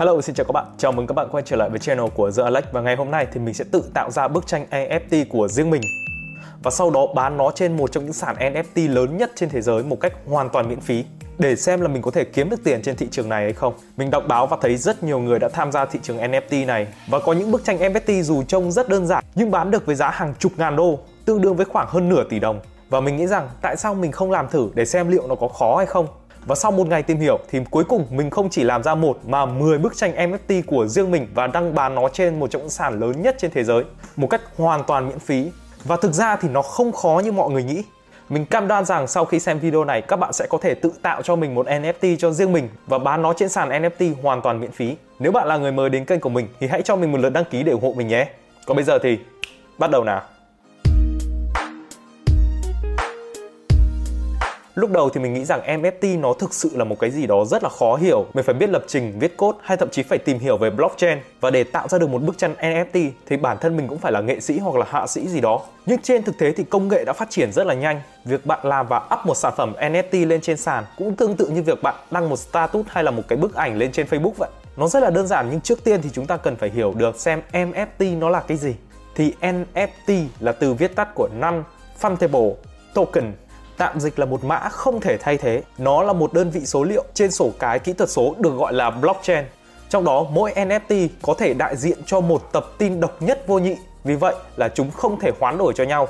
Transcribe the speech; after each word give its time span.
Hello, 0.00 0.20
xin 0.20 0.34
chào 0.34 0.44
các 0.44 0.52
bạn. 0.52 0.66
Chào 0.78 0.92
mừng 0.92 1.06
các 1.06 1.14
bạn 1.14 1.28
quay 1.30 1.42
trở 1.46 1.56
lại 1.56 1.70
với 1.70 1.78
channel 1.78 2.06
của 2.14 2.30
The 2.30 2.42
Alex 2.42 2.64
và 2.72 2.80
ngày 2.80 2.96
hôm 2.96 3.10
nay 3.10 3.26
thì 3.32 3.40
mình 3.40 3.54
sẽ 3.54 3.64
tự 3.72 3.82
tạo 3.94 4.10
ra 4.10 4.28
bức 4.28 4.46
tranh 4.46 4.66
NFT 4.70 5.24
của 5.28 5.48
riêng 5.48 5.70
mình 5.70 5.82
và 6.62 6.70
sau 6.70 6.90
đó 6.90 7.06
bán 7.14 7.36
nó 7.36 7.50
trên 7.54 7.76
một 7.76 7.92
trong 7.92 8.04
những 8.04 8.12
sàn 8.12 8.36
NFT 8.36 8.92
lớn 8.92 9.16
nhất 9.16 9.32
trên 9.34 9.48
thế 9.48 9.60
giới 9.60 9.82
một 9.82 10.00
cách 10.00 10.12
hoàn 10.26 10.50
toàn 10.50 10.68
miễn 10.68 10.80
phí 10.80 11.04
để 11.38 11.56
xem 11.56 11.80
là 11.80 11.88
mình 11.88 12.02
có 12.02 12.10
thể 12.10 12.24
kiếm 12.24 12.50
được 12.50 12.64
tiền 12.64 12.82
trên 12.82 12.96
thị 12.96 13.08
trường 13.10 13.28
này 13.28 13.42
hay 13.42 13.52
không. 13.52 13.74
Mình 13.96 14.10
đọc 14.10 14.24
báo 14.28 14.46
và 14.46 14.56
thấy 14.60 14.76
rất 14.76 15.02
nhiều 15.02 15.18
người 15.18 15.38
đã 15.38 15.48
tham 15.48 15.72
gia 15.72 15.84
thị 15.84 15.98
trường 16.02 16.18
NFT 16.18 16.66
này 16.66 16.86
và 17.08 17.18
có 17.18 17.32
những 17.32 17.50
bức 17.50 17.64
tranh 17.64 17.78
NFT 17.78 18.22
dù 18.22 18.42
trông 18.42 18.72
rất 18.72 18.88
đơn 18.88 19.06
giản 19.06 19.24
nhưng 19.34 19.50
bán 19.50 19.70
được 19.70 19.86
với 19.86 19.94
giá 19.94 20.10
hàng 20.10 20.34
chục 20.38 20.52
ngàn 20.56 20.76
đô, 20.76 20.98
tương 21.24 21.40
đương 21.40 21.56
với 21.56 21.66
khoảng 21.66 21.88
hơn 21.88 22.08
nửa 22.08 22.24
tỷ 22.30 22.38
đồng. 22.38 22.60
Và 22.88 23.00
mình 23.00 23.16
nghĩ 23.16 23.26
rằng 23.26 23.48
tại 23.62 23.76
sao 23.76 23.94
mình 23.94 24.12
không 24.12 24.30
làm 24.30 24.48
thử 24.48 24.70
để 24.74 24.84
xem 24.84 25.08
liệu 25.08 25.26
nó 25.28 25.34
có 25.34 25.48
khó 25.48 25.76
hay 25.76 25.86
không 25.86 26.06
và 26.46 26.54
sau 26.54 26.70
một 26.70 26.86
ngày 26.86 27.02
tìm 27.02 27.20
hiểu 27.20 27.38
thì 27.50 27.58
cuối 27.70 27.84
cùng 27.84 28.06
mình 28.10 28.30
không 28.30 28.50
chỉ 28.50 28.64
làm 28.64 28.82
ra 28.82 28.94
một 28.94 29.18
mà 29.26 29.46
10 29.46 29.78
bức 29.78 29.96
tranh 29.96 30.12
NFT 30.14 30.62
của 30.66 30.86
riêng 30.86 31.10
mình 31.10 31.26
và 31.34 31.46
đăng 31.46 31.74
bán 31.74 31.94
nó 31.94 32.08
trên 32.08 32.40
một 32.40 32.50
trong 32.50 32.62
những 32.62 32.70
sàn 32.70 33.00
lớn 33.00 33.22
nhất 33.22 33.36
trên 33.38 33.50
thế 33.50 33.64
giới, 33.64 33.84
một 34.16 34.26
cách 34.26 34.40
hoàn 34.56 34.84
toàn 34.84 35.08
miễn 35.08 35.18
phí. 35.18 35.50
Và 35.84 35.96
thực 35.96 36.12
ra 36.12 36.36
thì 36.36 36.48
nó 36.48 36.62
không 36.62 36.92
khó 36.92 37.20
như 37.24 37.32
mọi 37.32 37.50
người 37.50 37.64
nghĩ. 37.64 37.84
Mình 38.28 38.46
cam 38.46 38.68
đoan 38.68 38.84
rằng 38.84 39.06
sau 39.06 39.24
khi 39.24 39.40
xem 39.40 39.58
video 39.58 39.84
này, 39.84 40.02
các 40.02 40.16
bạn 40.16 40.32
sẽ 40.32 40.46
có 40.46 40.58
thể 40.58 40.74
tự 40.74 40.92
tạo 41.02 41.22
cho 41.22 41.36
mình 41.36 41.54
một 41.54 41.66
NFT 41.66 42.16
cho 42.18 42.30
riêng 42.30 42.52
mình 42.52 42.68
và 42.86 42.98
bán 42.98 43.22
nó 43.22 43.32
trên 43.32 43.48
sàn 43.48 43.68
NFT 43.68 44.14
hoàn 44.22 44.42
toàn 44.42 44.60
miễn 44.60 44.72
phí. 44.72 44.96
Nếu 45.18 45.32
bạn 45.32 45.46
là 45.48 45.56
người 45.56 45.72
mới 45.72 45.90
đến 45.90 46.04
kênh 46.04 46.20
của 46.20 46.28
mình 46.28 46.48
thì 46.60 46.66
hãy 46.66 46.82
cho 46.82 46.96
mình 46.96 47.12
một 47.12 47.18
lượt 47.18 47.30
đăng 47.30 47.44
ký 47.44 47.62
để 47.62 47.72
ủng 47.72 47.82
hộ 47.82 47.92
mình 47.96 48.08
nhé. 48.08 48.28
Còn 48.66 48.76
bây 48.76 48.84
giờ 48.84 48.98
thì 49.02 49.18
bắt 49.78 49.90
đầu 49.90 50.04
nào. 50.04 50.22
Lúc 54.74 54.90
đầu 54.90 55.10
thì 55.10 55.20
mình 55.20 55.34
nghĩ 55.34 55.44
rằng 55.44 55.60
NFT 55.66 56.20
nó 56.20 56.32
thực 56.32 56.54
sự 56.54 56.70
là 56.74 56.84
một 56.84 56.98
cái 56.98 57.10
gì 57.10 57.26
đó 57.26 57.44
rất 57.44 57.62
là 57.62 57.68
khó 57.68 57.96
hiểu. 57.96 58.26
Mình 58.34 58.44
phải 58.44 58.54
biết 58.54 58.70
lập 58.70 58.84
trình, 58.86 59.18
viết 59.18 59.36
code 59.36 59.58
hay 59.62 59.76
thậm 59.76 59.90
chí 59.90 60.02
phải 60.02 60.18
tìm 60.18 60.38
hiểu 60.38 60.56
về 60.56 60.70
blockchain. 60.70 61.18
Và 61.40 61.50
để 61.50 61.64
tạo 61.64 61.88
ra 61.88 61.98
được 61.98 62.10
một 62.10 62.22
bức 62.22 62.38
tranh 62.38 62.54
NFT 62.60 63.10
thì 63.26 63.36
bản 63.36 63.56
thân 63.60 63.76
mình 63.76 63.88
cũng 63.88 63.98
phải 63.98 64.12
là 64.12 64.20
nghệ 64.20 64.40
sĩ 64.40 64.58
hoặc 64.58 64.76
là 64.76 64.86
hạ 64.88 65.06
sĩ 65.06 65.28
gì 65.28 65.40
đó. 65.40 65.60
Nhưng 65.86 65.98
trên 65.98 66.22
thực 66.22 66.38
tế 66.38 66.52
thì 66.52 66.64
công 66.64 66.88
nghệ 66.88 67.04
đã 67.04 67.12
phát 67.12 67.30
triển 67.30 67.52
rất 67.52 67.66
là 67.66 67.74
nhanh. 67.74 68.00
Việc 68.24 68.46
bạn 68.46 68.60
làm 68.62 68.86
và 68.88 68.96
up 69.14 69.26
một 69.26 69.36
sản 69.36 69.52
phẩm 69.56 69.74
NFT 69.80 70.28
lên 70.28 70.40
trên 70.40 70.56
sàn 70.56 70.84
cũng 70.98 71.16
tương 71.16 71.36
tự 71.36 71.46
như 71.48 71.62
việc 71.62 71.82
bạn 71.82 71.94
đăng 72.10 72.28
một 72.28 72.36
status 72.36 72.86
hay 72.88 73.04
là 73.04 73.10
một 73.10 73.22
cái 73.28 73.38
bức 73.38 73.54
ảnh 73.54 73.76
lên 73.76 73.92
trên 73.92 74.06
Facebook 74.06 74.32
vậy. 74.36 74.50
Nó 74.76 74.88
rất 74.88 75.02
là 75.02 75.10
đơn 75.10 75.26
giản 75.26 75.48
nhưng 75.50 75.60
trước 75.60 75.84
tiên 75.84 76.00
thì 76.02 76.10
chúng 76.12 76.26
ta 76.26 76.36
cần 76.36 76.56
phải 76.56 76.70
hiểu 76.70 76.94
được 76.96 77.20
xem 77.20 77.42
NFT 77.52 78.18
nó 78.18 78.28
là 78.28 78.40
cái 78.40 78.56
gì. 78.56 78.74
Thì 79.14 79.34
NFT 79.40 80.24
là 80.40 80.52
từ 80.52 80.74
viết 80.74 80.96
tắt 80.96 81.08
của 81.14 81.28
Non-Fungible 81.40 82.54
Token 82.94 83.32
tạm 83.80 84.00
dịch 84.00 84.18
là 84.18 84.26
một 84.26 84.44
mã 84.44 84.58
không 84.58 85.00
thể 85.00 85.16
thay 85.16 85.36
thế. 85.36 85.62
Nó 85.78 86.02
là 86.02 86.12
một 86.12 86.32
đơn 86.32 86.50
vị 86.50 86.66
số 86.66 86.84
liệu 86.84 87.04
trên 87.14 87.30
sổ 87.30 87.50
cái 87.58 87.78
kỹ 87.78 87.92
thuật 87.92 88.10
số 88.10 88.34
được 88.38 88.56
gọi 88.56 88.72
là 88.72 88.90
blockchain. 88.90 89.44
Trong 89.88 90.04
đó 90.04 90.26
mỗi 90.32 90.52
NFT 90.52 91.08
có 91.22 91.34
thể 91.34 91.54
đại 91.54 91.76
diện 91.76 91.98
cho 92.06 92.20
một 92.20 92.52
tập 92.52 92.66
tin 92.78 93.00
độc 93.00 93.22
nhất 93.22 93.46
vô 93.46 93.58
nhị, 93.58 93.76
vì 94.04 94.14
vậy 94.14 94.34
là 94.56 94.68
chúng 94.68 94.90
không 94.90 95.20
thể 95.20 95.30
hoán 95.40 95.58
đổi 95.58 95.72
cho 95.76 95.84
nhau. 95.84 96.08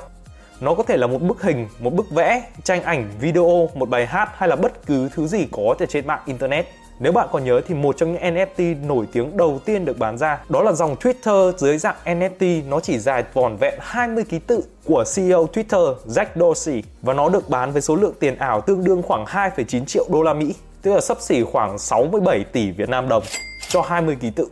Nó 0.59 0.73
có 0.73 0.83
thể 0.83 0.97
là 0.97 1.07
một 1.07 1.21
bức 1.21 1.43
hình, 1.43 1.67
một 1.79 1.93
bức 1.93 2.11
vẽ, 2.11 2.43
tranh 2.63 2.83
ảnh, 2.83 3.09
video, 3.19 3.69
một 3.73 3.89
bài 3.89 4.05
hát 4.05 4.29
hay 4.33 4.49
là 4.49 4.55
bất 4.55 4.85
cứ 4.85 5.09
thứ 5.15 5.27
gì 5.27 5.47
có 5.51 5.75
thể 5.79 5.85
trên 5.85 6.07
mạng 6.07 6.21
internet. 6.25 6.67
Nếu 7.03 7.11
bạn 7.11 7.27
còn 7.31 7.43
nhớ 7.43 7.61
thì 7.67 7.75
một 7.75 7.97
trong 7.97 8.13
những 8.13 8.21
NFT 8.21 8.87
nổi 8.87 9.05
tiếng 9.11 9.37
đầu 9.37 9.59
tiên 9.65 9.85
được 9.85 9.99
bán 9.99 10.17
ra 10.17 10.43
đó 10.49 10.61
là 10.63 10.71
dòng 10.71 10.95
Twitter 10.95 11.57
dưới 11.57 11.77
dạng 11.77 11.95
NFT 12.05 12.69
nó 12.69 12.79
chỉ 12.79 12.99
dài 12.99 13.23
vòn 13.33 13.57
vẹn 13.57 13.73
20 13.79 14.23
ký 14.23 14.39
tự 14.39 14.63
của 14.85 15.03
CEO 15.15 15.47
Twitter 15.53 15.95
Jack 16.05 16.25
Dorsey 16.35 16.83
và 17.01 17.13
nó 17.13 17.29
được 17.29 17.49
bán 17.49 17.71
với 17.71 17.81
số 17.81 17.95
lượng 17.95 18.13
tiền 18.19 18.37
ảo 18.37 18.61
tương 18.61 18.83
đương 18.83 19.01
khoảng 19.01 19.25
2,9 19.25 19.85
triệu 19.85 20.05
đô 20.09 20.23
la 20.23 20.33
Mỹ, 20.33 20.55
tức 20.81 20.93
là 20.93 21.01
sấp 21.01 21.21
xỉ 21.21 21.43
khoảng 21.43 21.77
67 21.77 22.43
tỷ 22.43 22.71
Việt 22.71 22.89
Nam 22.89 23.09
đồng 23.09 23.23
cho 23.69 23.81
20 23.81 24.17
ký 24.21 24.29
tự. 24.29 24.47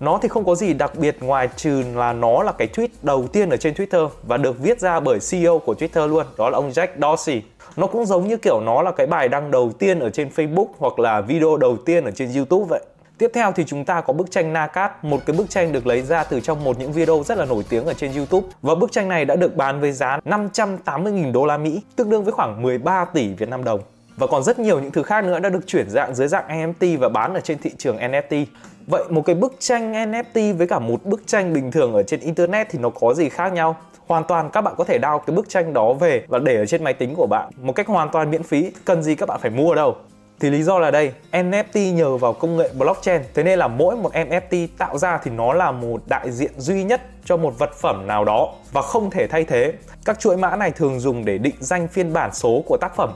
Nó 0.00 0.18
thì 0.22 0.28
không 0.28 0.44
có 0.44 0.54
gì 0.54 0.74
đặc 0.74 0.92
biệt 0.94 1.16
ngoài 1.20 1.48
trừ 1.56 1.82
là 1.94 2.12
nó 2.12 2.42
là 2.42 2.52
cái 2.52 2.68
tweet 2.74 2.88
đầu 3.02 3.26
tiên 3.32 3.50
ở 3.50 3.56
trên 3.56 3.74
Twitter 3.74 4.08
và 4.22 4.36
được 4.36 4.58
viết 4.58 4.80
ra 4.80 5.00
bởi 5.00 5.18
CEO 5.30 5.58
của 5.58 5.74
Twitter 5.78 6.06
luôn, 6.06 6.26
đó 6.38 6.50
là 6.50 6.58
ông 6.58 6.70
Jack 6.70 6.88
Dorsey 7.02 7.42
nó 7.76 7.86
cũng 7.86 8.06
giống 8.06 8.28
như 8.28 8.36
kiểu 8.36 8.60
nó 8.60 8.82
là 8.82 8.90
cái 8.90 9.06
bài 9.06 9.28
đăng 9.28 9.50
đầu 9.50 9.72
tiên 9.78 10.00
ở 10.00 10.10
trên 10.10 10.28
Facebook 10.36 10.66
hoặc 10.78 10.98
là 10.98 11.20
video 11.20 11.56
đầu 11.56 11.76
tiên 11.76 12.04
ở 12.04 12.10
trên 12.10 12.32
YouTube 12.32 12.66
vậy. 12.68 12.80
Tiếp 13.18 13.30
theo 13.34 13.52
thì 13.52 13.64
chúng 13.66 13.84
ta 13.84 14.00
có 14.00 14.12
bức 14.12 14.30
tranh 14.30 14.52
Nakat, 14.52 15.04
một 15.04 15.18
cái 15.26 15.36
bức 15.36 15.50
tranh 15.50 15.72
được 15.72 15.86
lấy 15.86 16.02
ra 16.02 16.24
từ 16.24 16.40
trong 16.40 16.64
một 16.64 16.78
những 16.78 16.92
video 16.92 17.22
rất 17.26 17.38
là 17.38 17.44
nổi 17.44 17.64
tiếng 17.68 17.86
ở 17.86 17.94
trên 17.94 18.12
YouTube. 18.12 18.46
Và 18.62 18.74
bức 18.74 18.92
tranh 18.92 19.08
này 19.08 19.24
đã 19.24 19.36
được 19.36 19.56
bán 19.56 19.80
với 19.80 19.92
giá 19.92 20.18
580.000 20.24 21.32
đô 21.32 21.46
la 21.46 21.58
Mỹ, 21.58 21.82
tương 21.96 22.10
đương 22.10 22.24
với 22.24 22.32
khoảng 22.32 22.62
13 22.62 23.04
tỷ 23.04 23.34
Việt 23.34 23.48
Nam 23.48 23.64
đồng. 23.64 23.80
Và 24.16 24.26
còn 24.26 24.42
rất 24.42 24.58
nhiều 24.58 24.80
những 24.80 24.90
thứ 24.90 25.02
khác 25.02 25.24
nữa 25.24 25.38
đã 25.38 25.48
được 25.48 25.66
chuyển 25.66 25.90
dạng 25.90 26.14
dưới 26.14 26.28
dạng 26.28 26.48
NFT 26.48 26.98
và 26.98 27.08
bán 27.08 27.34
ở 27.34 27.40
trên 27.40 27.58
thị 27.58 27.70
trường 27.78 27.98
NFT. 27.98 28.44
Vậy 28.90 29.04
một 29.10 29.22
cái 29.22 29.34
bức 29.34 29.56
tranh 29.58 29.92
NFT 29.92 30.56
với 30.56 30.66
cả 30.66 30.78
một 30.78 31.04
bức 31.04 31.26
tranh 31.26 31.52
bình 31.52 31.70
thường 31.70 31.92
ở 31.92 32.02
trên 32.02 32.20
internet 32.20 32.66
thì 32.70 32.78
nó 32.78 32.90
có 32.90 33.14
gì 33.14 33.28
khác 33.28 33.52
nhau? 33.52 33.76
hoàn 34.08 34.24
toàn 34.24 34.50
các 34.50 34.60
bạn 34.60 34.74
có 34.76 34.84
thể 34.84 34.98
đao 34.98 35.18
cái 35.18 35.36
bức 35.36 35.48
tranh 35.48 35.72
đó 35.72 35.92
về 35.92 36.24
và 36.28 36.38
để 36.38 36.56
ở 36.56 36.66
trên 36.66 36.84
máy 36.84 36.94
tính 36.94 37.14
của 37.14 37.26
bạn 37.26 37.50
một 37.62 37.72
cách 37.72 37.86
hoàn 37.86 38.08
toàn 38.12 38.30
miễn 38.30 38.42
phí, 38.42 38.72
cần 38.84 39.02
gì 39.02 39.14
các 39.14 39.28
bạn 39.28 39.40
phải 39.42 39.50
mua 39.50 39.74
đâu. 39.74 39.96
Thì 40.40 40.50
lý 40.50 40.62
do 40.62 40.78
là 40.78 40.90
đây 40.90 41.12
NFT 41.32 41.94
nhờ 41.94 42.16
vào 42.16 42.32
công 42.32 42.56
nghệ 42.56 42.70
blockchain, 42.78 43.22
thế 43.34 43.42
nên 43.42 43.58
là 43.58 43.68
mỗi 43.68 43.96
một 43.96 44.12
NFT 44.12 44.66
tạo 44.78 44.98
ra 44.98 45.18
thì 45.22 45.30
nó 45.30 45.52
là 45.52 45.72
một 45.72 46.02
đại 46.06 46.30
diện 46.30 46.52
duy 46.58 46.84
nhất 46.84 47.00
cho 47.24 47.36
một 47.36 47.58
vật 47.58 47.74
phẩm 47.74 48.06
nào 48.06 48.24
đó 48.24 48.54
và 48.72 48.82
không 48.82 49.10
thể 49.10 49.26
thay 49.26 49.44
thế. 49.44 49.72
Các 50.04 50.20
chuỗi 50.20 50.36
mã 50.36 50.56
này 50.56 50.70
thường 50.70 51.00
dùng 51.00 51.24
để 51.24 51.38
định 51.38 51.56
danh 51.60 51.88
phiên 51.88 52.12
bản 52.12 52.34
số 52.34 52.62
của 52.66 52.76
tác 52.80 52.96
phẩm. 52.96 53.10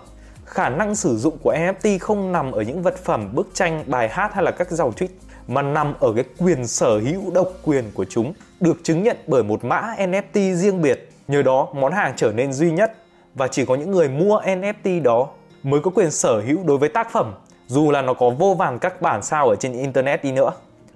Khả 0.44 0.69
năng 0.69 0.94
sử 0.94 1.16
dụng 1.16 1.39
của 1.43 1.54
NFT 1.54 1.99
không 1.99 2.33
nằm 2.33 2.53
ở 2.53 2.62
những 2.62 2.83
vật 2.83 2.97
phẩm, 3.04 3.28
bức 3.34 3.49
tranh, 3.54 3.84
bài 3.87 4.09
hát 4.09 4.34
hay 4.34 4.44
là 4.44 4.50
các 4.50 4.71
dòng 4.71 4.91
tweet 4.91 5.09
mà 5.48 5.62
nằm 5.62 5.94
ở 6.00 6.12
cái 6.14 6.25
quyền 6.38 6.66
sở 6.66 6.98
hữu 6.98 7.30
độc 7.34 7.48
quyền 7.64 7.84
của 7.94 8.04
chúng 8.04 8.32
được 8.60 8.76
chứng 8.82 9.03
nhận 9.03 9.16
bởi 9.26 9.42
một 9.42 9.64
mã 9.64 9.94
NFT 9.98 10.54
riêng 10.54 10.82
biệt. 10.82 11.08
Nhờ 11.28 11.42
đó, 11.42 11.69
món 11.75 11.92
hàng 11.92 12.12
trở 12.16 12.32
nên 12.32 12.53
duy 12.53 12.70
nhất 12.70 12.94
và 13.34 13.48
chỉ 13.48 13.64
có 13.64 13.75
những 13.75 13.91
người 13.91 14.08
mua 14.08 14.41
NFT 14.41 15.03
đó 15.03 15.28
mới 15.62 15.80
có 15.80 15.91
quyền 15.91 16.10
sở 16.10 16.41
hữu 16.47 16.64
đối 16.64 16.78
với 16.78 16.88
tác 16.88 17.12
phẩm, 17.12 17.34
dù 17.66 17.91
là 17.91 18.03
nó 18.03 18.14
có 18.14 18.30
vô 18.30 18.54
vàn 18.54 18.78
các 18.78 19.03
bản 19.03 19.22
sao 19.22 19.48
ở 19.48 19.56
trên 19.56 19.72
internet 19.72 20.25
đi 20.25 20.32
nữa. 20.32 20.53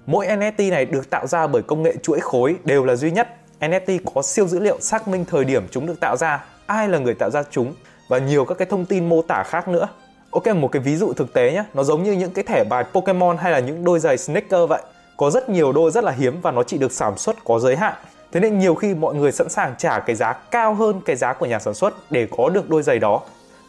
Mỗi 0.07 0.27
NFT 0.27 0.71
này 0.71 0.85
được 0.85 1.11
tạo 1.11 1.27
ra 1.27 1.47
bởi 1.47 1.63
công 1.63 1.83
nghệ 1.83 1.95
chuỗi 2.03 2.21
khối 2.21 2.57
đều 2.65 2.85
là 2.85 2.97
duy 2.97 3.11
nhất. 3.11 3.29
NFT 3.61 3.99
có 4.15 4.23
siêu 4.23 4.47
dữ 4.47 4.59
liệu 4.59 4.81
xác 4.81 5.09
minh 5.09 5.25
thời 5.25 5.45
điểm 5.45 5.67
chúng 5.71 5.87
được 5.87 6.01
tạo 6.01 6.17
ra, 6.17 6.45
ai 6.67 6.89
là 6.89 6.99
người 6.99 7.15
tạo 7.15 7.31
ra 7.31 7.43
chúng 7.51 7.75
và 8.09 8.19
nhiều 8.19 8.45
các 8.45 8.59
cái 8.59 8.67
thông 8.71 8.85
tin 8.85 9.09
mô 9.09 9.23
tả 9.23 9.43
khác 9.47 9.69
nữa. 9.69 9.89
Ok, 10.37 10.57
một 10.57 10.69
cái 10.73 10.83
ví 10.83 10.97
dụ 10.97 11.13
thực 11.13 11.33
tế 11.33 11.53
nhé, 11.53 11.65
nó 11.75 11.83
giống 11.83 12.03
như 12.03 12.13
những 12.13 12.31
cái 12.31 12.45
thẻ 12.45 12.65
bài 12.65 12.85
Pokemon 12.93 13.37
hay 13.37 13.53
là 13.53 13.59
những 13.59 13.85
đôi 13.85 13.99
giày 13.99 14.19
sneaker 14.19 14.69
vậy. 14.69 14.83
Có 15.17 15.31
rất 15.31 15.49
nhiều 15.49 15.73
đôi 15.73 15.91
rất 15.91 16.05
là 16.05 16.13
hiếm 16.13 16.41
và 16.41 16.51
nó 16.51 16.63
chỉ 16.63 16.79
được 16.79 16.93
sản 16.93 17.19
xuất 17.19 17.45
có 17.45 17.59
giới 17.59 17.77
hạn. 17.77 17.95
Thế 18.33 18.41
nên 18.41 18.59
nhiều 18.59 18.75
khi 18.75 18.95
mọi 18.95 19.15
người 19.15 19.33
sẵn 19.33 19.49
sàng 19.49 19.75
trả 19.79 19.99
cái 19.99 20.17
giá 20.17 20.33
cao 20.33 20.75
hơn 20.75 21.01
cái 21.05 21.17
giá 21.17 21.33
của 21.33 21.47
nhà 21.47 21.59
sản 21.59 21.75
xuất 21.75 21.95
để 22.11 22.29
có 22.37 22.49
được 22.49 22.71
đôi 22.71 22.83
giày 22.83 22.99
đó. 22.99 23.21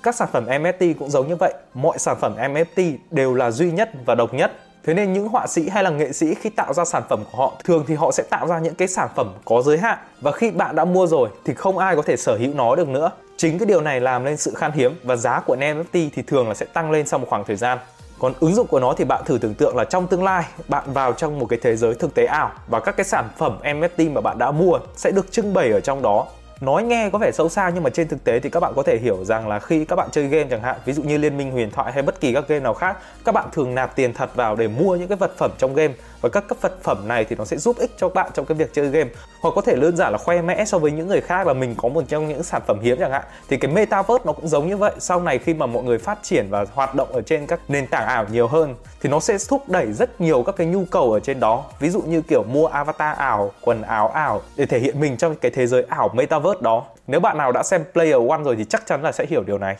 Các 0.03 0.15
sản 0.15 0.27
phẩm 0.31 0.45
NFT 0.45 0.93
cũng 0.99 1.09
giống 1.09 1.27
như 1.27 1.35
vậy, 1.35 1.53
mọi 1.73 1.97
sản 1.97 2.17
phẩm 2.21 2.35
NFT 2.37 2.93
đều 3.11 3.33
là 3.33 3.51
duy 3.51 3.71
nhất 3.71 3.89
và 4.05 4.15
độc 4.15 4.33
nhất. 4.33 4.51
Thế 4.87 4.93
nên 4.93 5.13
những 5.13 5.27
họa 5.27 5.47
sĩ 5.47 5.69
hay 5.69 5.83
là 5.83 5.89
nghệ 5.89 6.11
sĩ 6.11 6.33
khi 6.35 6.49
tạo 6.49 6.73
ra 6.73 6.85
sản 6.85 7.03
phẩm 7.09 7.23
của 7.31 7.37
họ, 7.37 7.53
thường 7.63 7.83
thì 7.87 7.95
họ 7.95 8.11
sẽ 8.11 8.23
tạo 8.29 8.47
ra 8.47 8.59
những 8.59 8.75
cái 8.75 8.87
sản 8.87 9.09
phẩm 9.15 9.33
có 9.45 9.61
giới 9.61 9.77
hạn. 9.77 9.97
Và 10.21 10.31
khi 10.31 10.51
bạn 10.51 10.75
đã 10.75 10.85
mua 10.85 11.07
rồi 11.07 11.29
thì 11.45 11.53
không 11.53 11.77
ai 11.77 11.95
có 11.95 12.01
thể 12.01 12.17
sở 12.17 12.37
hữu 12.37 12.53
nó 12.53 12.75
được 12.75 12.87
nữa. 12.87 13.11
Chính 13.37 13.59
cái 13.59 13.65
điều 13.65 13.81
này 13.81 13.99
làm 13.99 14.23
nên 14.23 14.37
sự 14.37 14.53
khan 14.55 14.71
hiếm 14.71 14.95
và 15.03 15.15
giá 15.15 15.39
của 15.39 15.55
NFT 15.55 16.09
thì 16.13 16.21
thường 16.27 16.47
là 16.47 16.53
sẽ 16.53 16.65
tăng 16.65 16.91
lên 16.91 17.07
sau 17.07 17.19
một 17.19 17.27
khoảng 17.29 17.43
thời 17.43 17.55
gian. 17.55 17.77
Còn 18.19 18.33
ứng 18.39 18.55
dụng 18.55 18.67
của 18.67 18.79
nó 18.79 18.93
thì 18.97 19.05
bạn 19.05 19.21
thử 19.25 19.37
tưởng 19.37 19.53
tượng 19.53 19.75
là 19.75 19.83
trong 19.83 20.07
tương 20.07 20.23
lai, 20.23 20.43
bạn 20.67 20.93
vào 20.93 21.13
trong 21.13 21.39
một 21.39 21.45
cái 21.45 21.59
thế 21.61 21.75
giới 21.75 21.93
thực 21.93 22.15
tế 22.15 22.25
ảo 22.25 22.51
và 22.67 22.79
các 22.79 22.97
cái 22.97 23.05
sản 23.05 23.29
phẩm 23.37 23.59
NFT 23.63 24.13
mà 24.13 24.21
bạn 24.21 24.37
đã 24.37 24.51
mua 24.51 24.79
sẽ 24.95 25.11
được 25.11 25.31
trưng 25.31 25.53
bày 25.53 25.71
ở 25.71 25.79
trong 25.79 26.01
đó 26.01 26.25
nói 26.61 26.83
nghe 26.83 27.09
có 27.09 27.17
vẻ 27.17 27.31
sâu 27.31 27.49
xa 27.49 27.71
nhưng 27.73 27.83
mà 27.83 27.89
trên 27.89 28.07
thực 28.07 28.23
tế 28.23 28.39
thì 28.39 28.49
các 28.49 28.59
bạn 28.59 28.73
có 28.75 28.83
thể 28.83 28.97
hiểu 28.97 29.25
rằng 29.25 29.47
là 29.47 29.59
khi 29.59 29.85
các 29.85 29.95
bạn 29.95 30.09
chơi 30.11 30.27
game 30.27 30.47
chẳng 30.49 30.61
hạn, 30.61 30.75
ví 30.85 30.93
dụ 30.93 31.03
như 31.03 31.17
liên 31.17 31.37
minh 31.37 31.51
huyền 31.51 31.71
thoại 31.71 31.91
hay 31.91 32.03
bất 32.03 32.19
kỳ 32.19 32.33
các 32.33 32.47
game 32.47 32.59
nào 32.59 32.73
khác, 32.73 32.97
các 33.25 33.31
bạn 33.31 33.45
thường 33.51 33.75
nạp 33.75 33.95
tiền 33.95 34.13
thật 34.13 34.35
vào 34.35 34.55
để 34.55 34.67
mua 34.67 34.95
những 34.95 35.07
cái 35.07 35.17
vật 35.17 35.37
phẩm 35.37 35.51
trong 35.57 35.75
game. 35.75 35.93
Và 36.21 36.29
các 36.29 36.47
cấp 36.47 36.57
vật 36.61 36.83
phẩm 36.83 37.07
này 37.07 37.25
thì 37.25 37.35
nó 37.35 37.45
sẽ 37.45 37.57
giúp 37.57 37.77
ích 37.77 37.91
cho 37.97 38.09
bạn 38.09 38.31
trong 38.33 38.45
cái 38.45 38.57
việc 38.57 38.73
chơi 38.73 38.89
game. 38.89 39.09
Hoặc 39.41 39.51
có 39.55 39.61
thể 39.61 39.75
đơn 39.75 39.97
giản 39.97 40.11
là 40.11 40.17
khoe 40.17 40.41
mẽ 40.41 40.65
so 40.65 40.77
với 40.77 40.91
những 40.91 41.07
người 41.07 41.21
khác 41.21 41.47
là 41.47 41.53
mình 41.53 41.75
có 41.77 41.89
một 41.89 42.03
trong 42.07 42.27
những 42.27 42.43
sản 42.43 42.61
phẩm 42.67 42.79
hiếm 42.79 42.97
chẳng 42.99 43.11
hạn, 43.11 43.23
thì 43.49 43.57
cái 43.57 43.71
metaverse 43.71 44.23
nó 44.25 44.33
cũng 44.33 44.47
giống 44.47 44.67
như 44.67 44.77
vậy. 44.77 44.91
Sau 44.99 45.21
này 45.21 45.39
khi 45.39 45.53
mà 45.53 45.65
mọi 45.65 45.83
người 45.83 45.97
phát 45.97 46.19
triển 46.23 46.47
và 46.49 46.65
hoạt 46.73 46.95
động 46.95 47.11
ở 47.11 47.21
trên 47.21 47.47
các 47.47 47.59
nền 47.67 47.87
tảng 47.87 48.07
ảo 48.07 48.25
nhiều 48.31 48.47
hơn, 48.47 48.75
thì 49.01 49.09
nó 49.09 49.19
sẽ 49.19 49.37
thúc 49.49 49.69
đẩy 49.69 49.93
rất 49.93 50.21
nhiều 50.21 50.43
các 50.43 50.55
cái 50.55 50.67
nhu 50.67 50.85
cầu 50.91 51.13
ở 51.13 51.19
trên 51.19 51.39
đó. 51.39 51.63
Ví 51.79 51.89
dụ 51.89 52.01
như 52.01 52.21
kiểu 52.21 52.43
mua 52.43 52.67
avatar 52.67 53.17
ảo, 53.17 53.51
quần 53.61 53.81
áo 53.81 54.07
ảo 54.07 54.41
để 54.55 54.65
thể 54.65 54.79
hiện 54.79 54.99
mình 54.99 55.17
trong 55.17 55.35
cái 55.35 55.51
thế 55.51 55.67
giới 55.67 55.83
ảo 55.89 56.09
metaverse 56.13 56.46
đó 56.61 56.85
nếu 57.07 57.19
bạn 57.19 57.37
nào 57.37 57.51
đã 57.51 57.63
xem 57.63 57.83
Player 57.93 58.29
One 58.29 58.43
rồi 58.43 58.55
thì 58.55 58.65
chắc 58.65 58.85
chắn 58.85 59.01
là 59.01 59.11
sẽ 59.11 59.25
hiểu 59.25 59.43
điều 59.43 59.57
này 59.57 59.77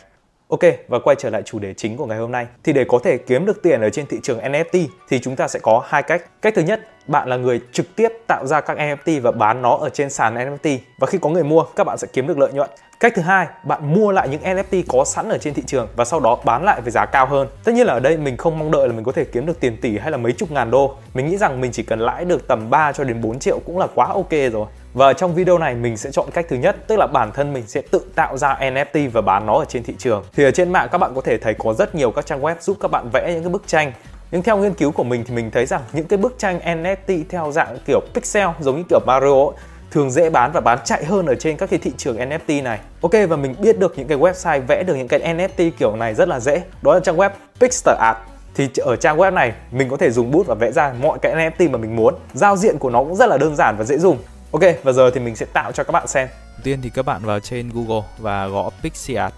Ok, 0.48 0.60
và 0.88 0.98
quay 0.98 1.16
trở 1.18 1.30
lại 1.30 1.42
chủ 1.42 1.58
đề 1.58 1.74
chính 1.74 1.96
của 1.96 2.06
ngày 2.06 2.18
hôm 2.18 2.32
nay. 2.32 2.46
Thì 2.64 2.72
để 2.72 2.84
có 2.88 2.98
thể 3.04 3.18
kiếm 3.18 3.46
được 3.46 3.62
tiền 3.62 3.80
ở 3.80 3.90
trên 3.90 4.06
thị 4.06 4.20
trường 4.22 4.38
NFT 4.38 4.86
thì 5.08 5.18
chúng 5.18 5.36
ta 5.36 5.48
sẽ 5.48 5.58
có 5.62 5.82
hai 5.86 6.02
cách. 6.02 6.42
Cách 6.42 6.54
thứ 6.56 6.62
nhất, 6.62 6.80
bạn 7.06 7.28
là 7.28 7.36
người 7.36 7.60
trực 7.72 7.96
tiếp 7.96 8.08
tạo 8.26 8.46
ra 8.46 8.60
các 8.60 8.78
NFT 8.78 9.20
và 9.20 9.30
bán 9.30 9.62
nó 9.62 9.76
ở 9.76 9.88
trên 9.88 10.10
sàn 10.10 10.34
NFT 10.34 10.78
và 10.98 11.06
khi 11.06 11.18
có 11.18 11.30
người 11.30 11.44
mua, 11.44 11.62
các 11.62 11.84
bạn 11.84 11.98
sẽ 11.98 12.06
kiếm 12.12 12.26
được 12.26 12.38
lợi 12.38 12.52
nhuận. 12.52 12.70
Cách 13.00 13.12
thứ 13.16 13.22
hai, 13.22 13.46
bạn 13.64 13.94
mua 13.94 14.12
lại 14.12 14.28
những 14.28 14.42
NFT 14.42 14.82
có 14.88 15.04
sẵn 15.04 15.28
ở 15.28 15.38
trên 15.38 15.54
thị 15.54 15.62
trường 15.66 15.88
và 15.96 16.04
sau 16.04 16.20
đó 16.20 16.38
bán 16.44 16.64
lại 16.64 16.80
với 16.80 16.90
giá 16.90 17.06
cao 17.06 17.26
hơn. 17.26 17.48
Tất 17.64 17.72
nhiên 17.72 17.86
là 17.86 17.92
ở 17.92 18.00
đây 18.00 18.16
mình 18.16 18.36
không 18.36 18.58
mong 18.58 18.70
đợi 18.70 18.88
là 18.88 18.94
mình 18.94 19.04
có 19.04 19.12
thể 19.12 19.24
kiếm 19.24 19.46
được 19.46 19.60
tiền 19.60 19.76
tỷ 19.80 19.98
hay 19.98 20.10
là 20.10 20.16
mấy 20.16 20.32
chục 20.32 20.50
ngàn 20.50 20.70
đô. 20.70 20.96
Mình 21.14 21.26
nghĩ 21.26 21.36
rằng 21.36 21.60
mình 21.60 21.72
chỉ 21.72 21.82
cần 21.82 21.98
lãi 21.98 22.24
được 22.24 22.48
tầm 22.48 22.70
3 22.70 22.92
cho 22.92 23.04
đến 23.04 23.20
4 23.20 23.38
triệu 23.38 23.58
cũng 23.58 23.78
là 23.78 23.86
quá 23.94 24.06
ok 24.06 24.30
rồi. 24.52 24.66
Và 24.94 25.12
trong 25.12 25.34
video 25.34 25.58
này 25.58 25.74
mình 25.74 25.96
sẽ 25.96 26.10
chọn 26.10 26.30
cách 26.30 26.46
thứ 26.48 26.56
nhất, 26.56 26.76
tức 26.86 26.96
là 26.96 27.06
bản 27.06 27.32
thân 27.34 27.52
mình 27.52 27.64
sẽ 27.66 27.82
tự 27.90 28.00
tạo 28.14 28.36
ra 28.36 28.58
NFT 28.60 29.10
và 29.10 29.20
bán 29.20 29.46
nó 29.46 29.58
ở 29.58 29.64
trên 29.64 29.82
thị 29.82 29.94
trường. 29.98 30.24
Thì 30.32 30.44
ở 30.44 30.50
trên 30.50 30.72
mạng 30.72 30.88
các 30.92 30.98
bạn 30.98 31.12
có 31.14 31.20
thể 31.20 31.38
thấy 31.38 31.54
có 31.54 31.74
rất 31.74 31.94
nhiều 31.94 32.10
các 32.10 32.26
trang 32.26 32.42
web 32.42 32.54
giúp 32.60 32.76
các 32.80 32.90
bạn 32.90 33.08
vẽ 33.12 33.32
những 33.34 33.42
cái 33.42 33.52
bức 33.52 33.62
tranh 33.66 33.92
nhưng 34.30 34.42
theo 34.42 34.56
nghiên 34.56 34.74
cứu 34.74 34.92
của 34.92 35.04
mình 35.04 35.24
thì 35.24 35.34
mình 35.34 35.50
thấy 35.50 35.66
rằng 35.66 35.82
những 35.92 36.06
cái 36.06 36.16
bức 36.16 36.38
tranh 36.38 36.60
NFT 36.64 37.24
theo 37.28 37.52
dạng 37.52 37.78
kiểu 37.86 38.00
pixel 38.14 38.48
giống 38.60 38.76
như 38.76 38.82
kiểu 38.88 39.00
Mario 39.06 39.44
ấy, 39.44 39.56
thường 39.90 40.10
dễ 40.10 40.30
bán 40.30 40.52
và 40.52 40.60
bán 40.60 40.78
chạy 40.84 41.04
hơn 41.04 41.26
ở 41.26 41.34
trên 41.34 41.56
các 41.56 41.70
cái 41.70 41.78
thị 41.78 41.92
trường 41.96 42.16
NFT 42.16 42.62
này. 42.62 42.78
Ok 43.02 43.12
và 43.28 43.36
mình 43.36 43.54
biết 43.60 43.78
được 43.78 43.98
những 43.98 44.08
cái 44.08 44.18
website 44.18 44.60
vẽ 44.66 44.82
được 44.82 44.94
những 44.94 45.08
cái 45.08 45.20
NFT 45.20 45.70
kiểu 45.78 45.96
này 45.96 46.14
rất 46.14 46.28
là 46.28 46.40
dễ. 46.40 46.62
Đó 46.82 46.94
là 46.94 47.00
trang 47.00 47.16
web 47.16 47.30
Pixar 47.60 47.96
Art. 47.98 48.16
Thì 48.54 48.68
ở 48.76 48.96
trang 48.96 49.16
web 49.16 49.32
này 49.32 49.52
mình 49.70 49.88
có 49.88 49.96
thể 49.96 50.10
dùng 50.10 50.30
bút 50.30 50.46
và 50.46 50.54
vẽ 50.54 50.72
ra 50.72 50.92
mọi 51.02 51.18
cái 51.18 51.34
NFT 51.34 51.70
mà 51.70 51.78
mình 51.78 51.96
muốn. 51.96 52.14
Giao 52.32 52.56
diện 52.56 52.78
của 52.78 52.90
nó 52.90 52.98
cũng 52.98 53.14
rất 53.14 53.26
là 53.26 53.38
đơn 53.38 53.56
giản 53.56 53.76
và 53.78 53.84
dễ 53.84 53.98
dùng. 53.98 54.18
Ok 54.52 54.62
và 54.82 54.92
giờ 54.92 55.10
thì 55.10 55.20
mình 55.20 55.36
sẽ 55.36 55.46
tạo 55.52 55.72
cho 55.72 55.84
các 55.84 55.92
bạn 55.92 56.06
xem. 56.06 56.28
Đầu 56.28 56.62
tiên 56.64 56.82
thì 56.82 56.90
các 56.90 57.06
bạn 57.06 57.24
vào 57.24 57.40
trên 57.40 57.70
Google 57.74 58.08
và 58.18 58.46
gõ 58.46 58.70
Pixiart. 58.82 59.34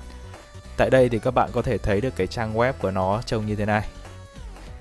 Tại 0.77 0.91
đây 0.91 1.09
thì 1.09 1.19
các 1.19 1.31
bạn 1.31 1.51
có 1.53 1.63
thể 1.63 1.79
thấy 1.79 2.01
được 2.01 2.17
cái 2.17 2.27
trang 2.27 2.55
web 2.55 2.73
của 2.83 2.91
nó 2.91 3.23
trông 3.27 3.47
như 3.47 3.57
thế 3.57 3.65
này. 3.65 3.89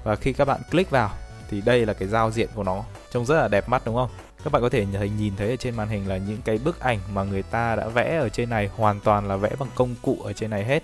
Và 0.04 0.16
khi 0.16 0.34
các 0.34 0.46
bạn 0.46 0.62
click 0.72 0.92
vào 0.92 1.10
thì 1.50 1.62
đây 1.62 1.86
là 1.86 1.94
cái 1.94 2.08
giao 2.08 2.32
diện 2.32 2.50
của 2.56 2.64
nó, 2.64 2.84
trông 3.12 3.26
rất 3.26 3.36
là 3.36 3.48
đẹp 3.48 3.70
mắt 3.70 3.82
đúng 3.86 3.96
không? 3.96 4.10
các 4.44 4.52
bạn 4.52 4.62
có 4.62 4.70
thể 4.70 4.86
nhìn 5.18 5.34
thấy 5.38 5.50
ở 5.50 5.56
trên 5.56 5.76
màn 5.76 5.88
hình 5.88 6.08
là 6.08 6.18
những 6.18 6.42
cái 6.46 6.60
bức 6.64 6.80
ảnh 6.80 7.00
mà 7.14 7.24
người 7.24 7.44
ta 7.44 7.76
đã 7.76 7.88
vẽ 7.88 8.18
ở 8.18 8.30
trên 8.30 8.50
này 8.50 8.70
hoàn 8.76 9.00
toàn 9.00 9.28
là 9.28 9.36
vẽ 9.36 9.50
bằng 9.60 9.70
công 9.76 9.96
cụ 10.02 10.18
ở 10.24 10.34
trên 10.34 10.50
này 10.50 10.64
hết 10.64 10.84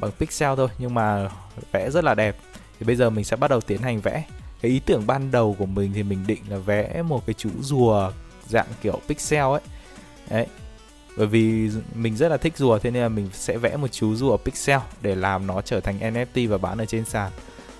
bằng 0.00 0.10
pixel 0.10 0.56
thôi 0.56 0.68
nhưng 0.78 0.94
mà 0.94 1.30
vẽ 1.72 1.90
rất 1.90 2.04
là 2.04 2.14
đẹp 2.14 2.36
thì 2.78 2.86
bây 2.86 2.96
giờ 2.96 3.10
mình 3.10 3.24
sẽ 3.24 3.36
bắt 3.36 3.50
đầu 3.50 3.60
tiến 3.60 3.82
hành 3.82 4.00
vẽ 4.00 4.24
cái 4.60 4.70
ý 4.70 4.80
tưởng 4.86 5.06
ban 5.06 5.30
đầu 5.30 5.56
của 5.58 5.66
mình 5.66 5.92
thì 5.94 6.02
mình 6.02 6.24
định 6.26 6.42
là 6.48 6.56
vẽ 6.56 7.02
một 7.02 7.26
cái 7.26 7.34
chú 7.34 7.50
rùa 7.60 8.12
dạng 8.48 8.66
kiểu 8.82 9.00
pixel 9.08 9.42
ấy. 9.42 9.60
Đấy. 10.30 10.46
Bởi 11.16 11.26
vì 11.26 11.70
mình 11.94 12.16
rất 12.16 12.28
là 12.28 12.36
thích 12.36 12.56
rùa, 12.56 12.78
thế 12.78 12.90
nên 12.90 13.02
là 13.02 13.08
mình 13.08 13.30
sẽ 13.32 13.56
vẽ 13.56 13.76
một 13.76 13.88
chú 13.92 14.14
rùa 14.14 14.36
pixel 14.36 14.80
để 15.02 15.14
làm 15.14 15.46
nó 15.46 15.62
trở 15.62 15.80
thành 15.80 15.98
NFT 15.98 16.48
và 16.48 16.58
bán 16.58 16.78
ở 16.78 16.84
trên 16.84 17.04
sàn. 17.04 17.32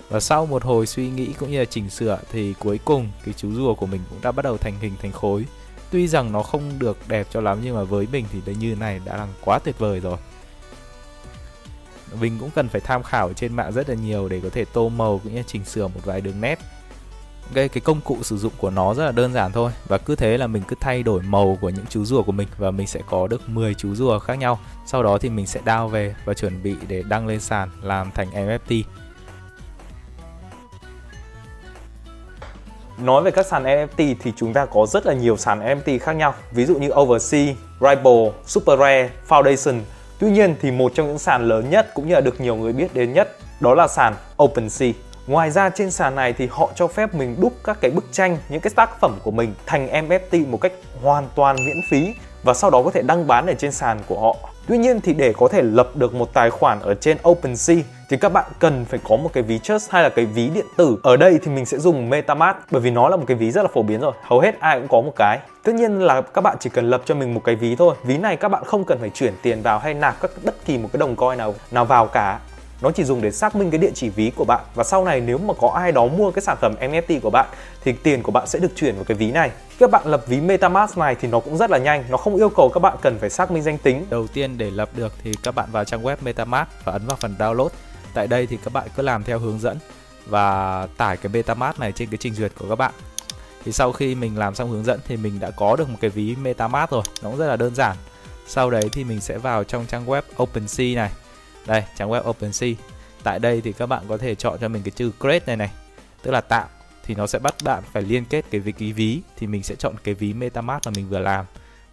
Và 0.09 0.19
sau 0.19 0.45
một 0.45 0.63
hồi 0.63 0.87
suy 0.87 1.09
nghĩ 1.09 1.33
cũng 1.39 1.51
như 1.51 1.59
là 1.59 1.65
chỉnh 1.65 1.89
sửa 1.89 2.19
thì 2.31 2.53
cuối 2.59 2.79
cùng 2.85 3.09
cái 3.25 3.33
chú 3.37 3.53
rùa 3.53 3.73
của 3.73 3.85
mình 3.85 4.01
cũng 4.09 4.21
đã 4.21 4.31
bắt 4.31 4.45
đầu 4.45 4.57
thành 4.57 4.79
hình 4.79 4.93
thành 5.01 5.11
khối. 5.11 5.45
Tuy 5.91 6.07
rằng 6.07 6.31
nó 6.31 6.43
không 6.43 6.79
được 6.79 6.97
đẹp 7.07 7.27
cho 7.31 7.41
lắm, 7.41 7.59
nhưng 7.63 7.75
mà 7.75 7.83
với 7.83 8.07
mình 8.11 8.25
thì 8.33 8.39
đây 8.45 8.55
như 8.55 8.75
này 8.75 9.01
đã 9.05 9.17
là 9.17 9.27
quá 9.41 9.59
tuyệt 9.59 9.79
vời 9.79 9.99
rồi. 9.99 10.17
Mình 12.19 12.37
cũng 12.39 12.49
cần 12.55 12.69
phải 12.69 12.81
tham 12.81 13.03
khảo 13.03 13.33
trên 13.33 13.55
mạng 13.55 13.71
rất 13.71 13.89
là 13.89 13.95
nhiều 13.95 14.29
để 14.29 14.39
có 14.43 14.49
thể 14.49 14.65
tô 14.65 14.89
màu 14.89 15.19
cũng 15.23 15.35
như 15.35 15.43
chỉnh 15.47 15.65
sửa 15.65 15.87
một 15.87 15.99
vài 16.03 16.21
đường 16.21 16.41
nét 16.41 16.59
cái 17.53 17.69
cái 17.69 17.81
công 17.81 18.01
cụ 18.01 18.17
sử 18.21 18.37
dụng 18.37 18.53
của 18.57 18.69
nó 18.69 18.93
rất 18.93 19.05
là 19.05 19.11
đơn 19.11 19.33
giản 19.33 19.51
thôi 19.51 19.71
và 19.87 19.97
cứ 19.97 20.15
thế 20.15 20.37
là 20.37 20.47
mình 20.47 20.63
cứ 20.67 20.75
thay 20.79 21.03
đổi 21.03 21.21
màu 21.21 21.57
của 21.61 21.69
những 21.69 21.85
chú 21.89 22.05
rùa 22.05 22.23
của 22.23 22.31
mình 22.31 22.47
và 22.57 22.71
mình 22.71 22.87
sẽ 22.87 23.01
có 23.09 23.27
được 23.27 23.49
10 23.49 23.73
chú 23.73 23.95
rùa 23.95 24.19
khác 24.19 24.35
nhau 24.35 24.59
sau 24.85 25.03
đó 25.03 25.17
thì 25.17 25.29
mình 25.29 25.47
sẽ 25.47 25.59
đao 25.65 25.87
về 25.87 26.15
và 26.25 26.33
chuẩn 26.33 26.63
bị 26.63 26.75
để 26.87 27.03
đăng 27.09 27.27
lên 27.27 27.39
sàn 27.39 27.69
làm 27.81 28.11
thành 28.11 28.27
NFT 28.31 28.83
Nói 32.97 33.23
về 33.23 33.31
các 33.31 33.45
sàn 33.45 33.63
NFT 33.63 34.15
thì 34.19 34.33
chúng 34.35 34.53
ta 34.53 34.65
có 34.65 34.85
rất 34.85 35.05
là 35.05 35.13
nhiều 35.13 35.37
sàn 35.37 35.59
NFT 35.59 35.99
khác 35.99 36.13
nhau, 36.13 36.33
ví 36.51 36.65
dụ 36.65 36.75
như 36.75 36.89
Oversea, 36.93 37.45
Ripple, 37.81 38.31
Super 38.45 38.79
Rare, 38.79 39.09
Foundation. 39.27 39.79
Tuy 40.19 40.29
nhiên 40.29 40.55
thì 40.61 40.71
một 40.71 40.91
trong 40.95 41.07
những 41.07 41.19
sàn 41.19 41.47
lớn 41.47 41.69
nhất 41.69 41.89
cũng 41.93 42.07
như 42.07 42.13
là 42.13 42.21
được 42.21 42.41
nhiều 42.41 42.55
người 42.55 42.73
biết 42.73 42.93
đến 42.93 43.13
nhất 43.13 43.37
đó 43.59 43.75
là 43.75 43.87
sàn 43.87 44.15
OpenSea. 44.43 44.91
Ngoài 45.27 45.51
ra 45.51 45.69
trên 45.69 45.91
sàn 45.91 46.15
này 46.15 46.33
thì 46.33 46.47
họ 46.51 46.69
cho 46.75 46.87
phép 46.87 47.15
mình 47.15 47.35
đúc 47.39 47.53
các 47.63 47.77
cái 47.81 47.91
bức 47.91 48.05
tranh, 48.11 48.37
những 48.49 48.61
cái 48.61 48.71
tác 48.75 48.99
phẩm 48.99 49.15
của 49.23 49.31
mình 49.31 49.53
thành 49.65 49.87
NFT 49.87 50.47
một 50.47 50.61
cách 50.61 50.71
hoàn 51.03 51.27
toàn 51.35 51.55
miễn 51.55 51.77
phí 51.89 52.13
và 52.43 52.53
sau 52.53 52.69
đó 52.69 52.81
có 52.83 52.91
thể 52.91 53.01
đăng 53.01 53.27
bán 53.27 53.47
ở 53.47 53.53
trên 53.53 53.71
sàn 53.71 53.99
của 54.07 54.19
họ. 54.19 54.35
Tuy 54.67 54.77
nhiên 54.77 55.01
thì 55.01 55.13
để 55.13 55.33
có 55.37 55.47
thể 55.47 55.61
lập 55.61 55.89
được 55.95 56.13
một 56.13 56.33
tài 56.33 56.49
khoản 56.49 56.79
ở 56.79 56.95
trên 56.95 57.17
OpenSea 57.29 57.77
thì 58.09 58.17
các 58.17 58.29
bạn 58.29 58.45
cần 58.59 58.85
phải 58.85 58.99
có 59.09 59.15
một 59.15 59.29
cái 59.33 59.43
ví 59.43 59.59
Trust 59.59 59.91
hay 59.91 60.03
là 60.03 60.09
cái 60.09 60.25
ví 60.25 60.49
điện 60.49 60.65
tử. 60.77 60.97
Ở 61.03 61.17
đây 61.17 61.39
thì 61.43 61.51
mình 61.51 61.65
sẽ 61.65 61.77
dùng 61.77 62.09
MetaMask 62.09 62.57
bởi 62.71 62.81
vì 62.81 62.91
nó 62.91 63.09
là 63.09 63.15
một 63.15 63.23
cái 63.27 63.37
ví 63.37 63.51
rất 63.51 63.61
là 63.61 63.67
phổ 63.73 63.83
biến 63.83 63.99
rồi. 63.99 64.13
Hầu 64.21 64.39
hết 64.39 64.59
ai 64.59 64.79
cũng 64.79 64.87
có 64.87 65.01
một 65.01 65.13
cái. 65.15 65.39
Tất 65.63 65.75
nhiên 65.75 65.99
là 65.99 66.21
các 66.21 66.41
bạn 66.41 66.57
chỉ 66.59 66.69
cần 66.69 66.89
lập 66.89 67.01
cho 67.05 67.15
mình 67.15 67.33
một 67.33 67.41
cái 67.43 67.55
ví 67.55 67.75
thôi. 67.75 67.95
Ví 68.03 68.17
này 68.17 68.37
các 68.37 68.49
bạn 68.49 68.63
không 68.65 68.83
cần 68.83 68.97
phải 68.99 69.09
chuyển 69.09 69.33
tiền 69.41 69.61
vào 69.61 69.79
hay 69.79 69.93
nạp 69.93 70.21
các 70.21 70.31
bất 70.43 70.65
kỳ 70.65 70.77
một 70.77 70.89
cái 70.93 70.97
đồng 70.99 71.15
coin 71.15 71.37
nào 71.37 71.53
nào 71.71 71.85
vào 71.85 72.07
cả 72.07 72.39
nó 72.85 72.91
chỉ 72.91 73.03
dùng 73.03 73.21
để 73.21 73.31
xác 73.31 73.55
minh 73.55 73.71
cái 73.71 73.77
địa 73.77 73.91
chỉ 73.95 74.09
ví 74.09 74.31
của 74.35 74.45
bạn. 74.45 74.65
Và 74.75 74.83
sau 74.83 75.05
này 75.05 75.21
nếu 75.21 75.37
mà 75.37 75.53
có 75.53 75.69
ai 75.69 75.91
đó 75.91 76.05
mua 76.05 76.31
cái 76.31 76.41
sản 76.41 76.57
phẩm 76.61 76.75
NFT 76.81 77.19
của 77.19 77.29
bạn, 77.29 77.45
thì 77.83 77.91
tiền 77.91 78.23
của 78.23 78.31
bạn 78.31 78.47
sẽ 78.47 78.59
được 78.59 78.71
chuyển 78.75 78.95
vào 78.95 79.03
cái 79.03 79.17
ví 79.17 79.31
này. 79.31 79.51
Các 79.79 79.91
bạn 79.91 80.07
lập 80.07 80.23
ví 80.27 80.41
MetaMask 80.41 80.97
này 80.97 81.15
thì 81.15 81.27
nó 81.27 81.39
cũng 81.39 81.57
rất 81.57 81.69
là 81.71 81.77
nhanh. 81.77 82.03
Nó 82.09 82.17
không 82.17 82.35
yêu 82.35 82.49
cầu 82.49 82.69
các 82.69 82.79
bạn 82.79 82.97
cần 83.01 83.19
phải 83.19 83.29
xác 83.29 83.51
minh 83.51 83.63
danh 83.63 83.77
tính. 83.77 84.05
Đầu 84.09 84.27
tiên 84.27 84.57
để 84.57 84.71
lập 84.71 84.89
được 84.95 85.13
thì 85.23 85.31
các 85.43 85.55
bạn 85.55 85.69
vào 85.71 85.85
trang 85.85 86.03
web 86.03 86.15
MetaMask 86.21 86.69
và 86.83 86.93
ấn 86.93 87.05
vào 87.05 87.17
phần 87.19 87.35
download. 87.39 87.69
Tại 88.13 88.27
đây 88.27 88.47
thì 88.47 88.57
các 88.63 88.73
bạn 88.73 88.87
cứ 88.95 89.03
làm 89.03 89.23
theo 89.23 89.39
hướng 89.39 89.59
dẫn 89.59 89.77
và 90.25 90.87
tải 90.97 91.17
cái 91.17 91.31
MetaMask 91.33 91.79
này 91.79 91.91
trên 91.91 92.09
cái 92.09 92.17
trình 92.17 92.33
duyệt 92.33 92.51
của 92.59 92.65
các 92.69 92.75
bạn. 92.75 92.91
Thì 93.65 93.71
sau 93.71 93.91
khi 93.91 94.15
mình 94.15 94.37
làm 94.37 94.55
xong 94.55 94.69
hướng 94.69 94.85
dẫn 94.85 94.99
thì 95.07 95.17
mình 95.17 95.39
đã 95.39 95.51
có 95.51 95.75
được 95.75 95.89
một 95.89 95.97
cái 96.01 96.09
ví 96.09 96.35
MetaMask 96.41 96.91
rồi. 96.91 97.03
Nó 97.23 97.29
cũng 97.29 97.39
rất 97.39 97.47
là 97.47 97.55
đơn 97.55 97.75
giản. 97.75 97.95
Sau 98.47 98.69
đấy 98.69 98.89
thì 98.91 99.03
mình 99.03 99.21
sẽ 99.21 99.37
vào 99.37 99.63
trong 99.63 99.85
trang 99.85 100.05
web 100.05 100.21
OpenSea 100.43 100.95
này 100.95 101.11
đây 101.65 101.83
trang 101.95 102.09
web 102.09 102.29
OpenSea. 102.29 102.69
Tại 103.23 103.39
đây 103.39 103.61
thì 103.61 103.73
các 103.73 103.85
bạn 103.85 104.03
có 104.09 104.17
thể 104.17 104.35
chọn 104.35 104.57
cho 104.61 104.67
mình 104.67 104.83
cái 104.83 104.91
chữ 104.91 105.11
create 105.19 105.45
này 105.45 105.57
này. 105.57 105.71
Tức 106.23 106.31
là 106.31 106.41
tạo 106.41 106.67
thì 107.03 107.15
nó 107.15 107.27
sẽ 107.27 107.39
bắt 107.39 107.55
bạn 107.63 107.83
phải 107.91 108.03
liên 108.03 108.25
kết 108.25 108.45
cái 108.51 108.61
với 108.61 108.73
cái 108.73 108.93
ví 108.93 109.21
thì 109.37 109.47
mình 109.47 109.63
sẽ 109.63 109.75
chọn 109.75 109.95
cái 110.03 110.13
ví 110.13 110.33
MetaMask 110.33 110.85
mà 110.85 110.91
mình 110.95 111.09
vừa 111.09 111.19
làm. 111.19 111.45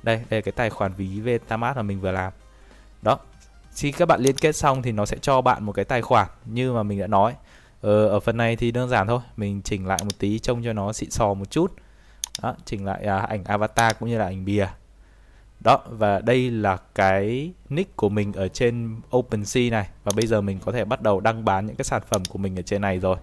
Đây 0.02 0.16
đây 0.30 0.40
là 0.40 0.40
cái 0.40 0.52
tài 0.52 0.70
khoản 0.70 0.92
ví 0.92 1.08
MetaMask 1.24 1.76
mà 1.76 1.82
mình 1.82 2.00
vừa 2.00 2.12
làm. 2.12 2.32
Đó 3.02 3.18
khi 3.74 3.92
các 3.92 4.08
bạn 4.08 4.20
liên 4.20 4.36
kết 4.36 4.56
xong 4.56 4.82
thì 4.82 4.92
nó 4.92 5.06
sẽ 5.06 5.16
cho 5.20 5.40
bạn 5.40 5.64
một 5.64 5.72
cái 5.72 5.84
tài 5.84 6.02
khoản 6.02 6.28
như 6.44 6.72
mà 6.72 6.82
mình 6.82 7.00
đã 7.00 7.06
nói. 7.06 7.34
Ờ, 7.80 8.08
ở 8.08 8.20
phần 8.20 8.36
này 8.36 8.56
thì 8.56 8.70
đơn 8.70 8.88
giản 8.88 9.06
thôi 9.06 9.20
mình 9.36 9.62
chỉnh 9.62 9.86
lại 9.86 9.98
một 10.02 10.18
tí 10.18 10.38
trông 10.38 10.64
cho 10.64 10.72
nó 10.72 10.92
xịn 10.92 11.10
sò 11.10 11.34
một 11.34 11.50
chút. 11.50 11.72
Đó, 12.42 12.54
chỉnh 12.64 12.84
lại 12.84 13.04
à, 13.04 13.18
ảnh 13.18 13.44
avatar 13.44 13.92
cũng 14.00 14.08
như 14.08 14.18
là 14.18 14.24
ảnh 14.24 14.44
bìa 14.44 14.66
đó 15.64 15.78
và 15.88 16.20
đây 16.20 16.50
là 16.50 16.76
cái 16.94 17.52
nick 17.68 17.96
của 17.96 18.08
mình 18.08 18.32
ở 18.32 18.48
trên 18.48 18.96
OpenSea 19.16 19.70
này. 19.70 19.88
Và 20.04 20.12
bây 20.16 20.26
giờ 20.26 20.40
mình 20.40 20.58
có 20.64 20.72
thể 20.72 20.84
bắt 20.84 21.02
đầu 21.02 21.20
đăng 21.20 21.44
bán 21.44 21.66
những 21.66 21.76
cái 21.76 21.84
sản 21.84 22.02
phẩm 22.10 22.22
của 22.28 22.38
mình 22.38 22.58
ở 22.58 22.62
trên 22.62 22.80
này 22.80 22.98
rồi. 22.98 23.16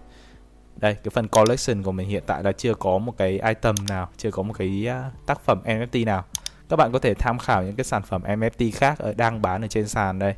Đây 0.76 0.94
cái 0.94 1.10
phần 1.10 1.28
collection 1.28 1.82
của 1.82 1.92
mình 1.92 2.08
hiện 2.08 2.22
tại 2.26 2.42
là 2.42 2.52
chưa 2.52 2.74
có 2.74 2.98
một 2.98 3.14
cái 3.18 3.30
item 3.30 3.74
nào 3.88 4.08
chưa 4.16 4.30
có 4.30 4.42
một 4.42 4.52
cái 4.58 4.86
à, 4.88 5.10
tác 5.26 5.40
phẩm 5.40 5.62
NFT 5.64 6.04
nào. 6.04 6.24
Các 6.68 6.76
bạn 6.76 6.92
có 6.92 6.98
thể 6.98 7.14
tham 7.14 7.38
khảo 7.38 7.62
những 7.62 7.76
cái 7.76 7.84
sản 7.84 8.02
phẩm 8.02 8.22
NFT 8.22 8.70
khác 8.74 8.98
ở 8.98 9.14
đang 9.14 9.42
bán 9.42 9.62
ở 9.64 9.68
trên 9.68 9.88
sàn 9.88 10.18
đây. 10.18 10.34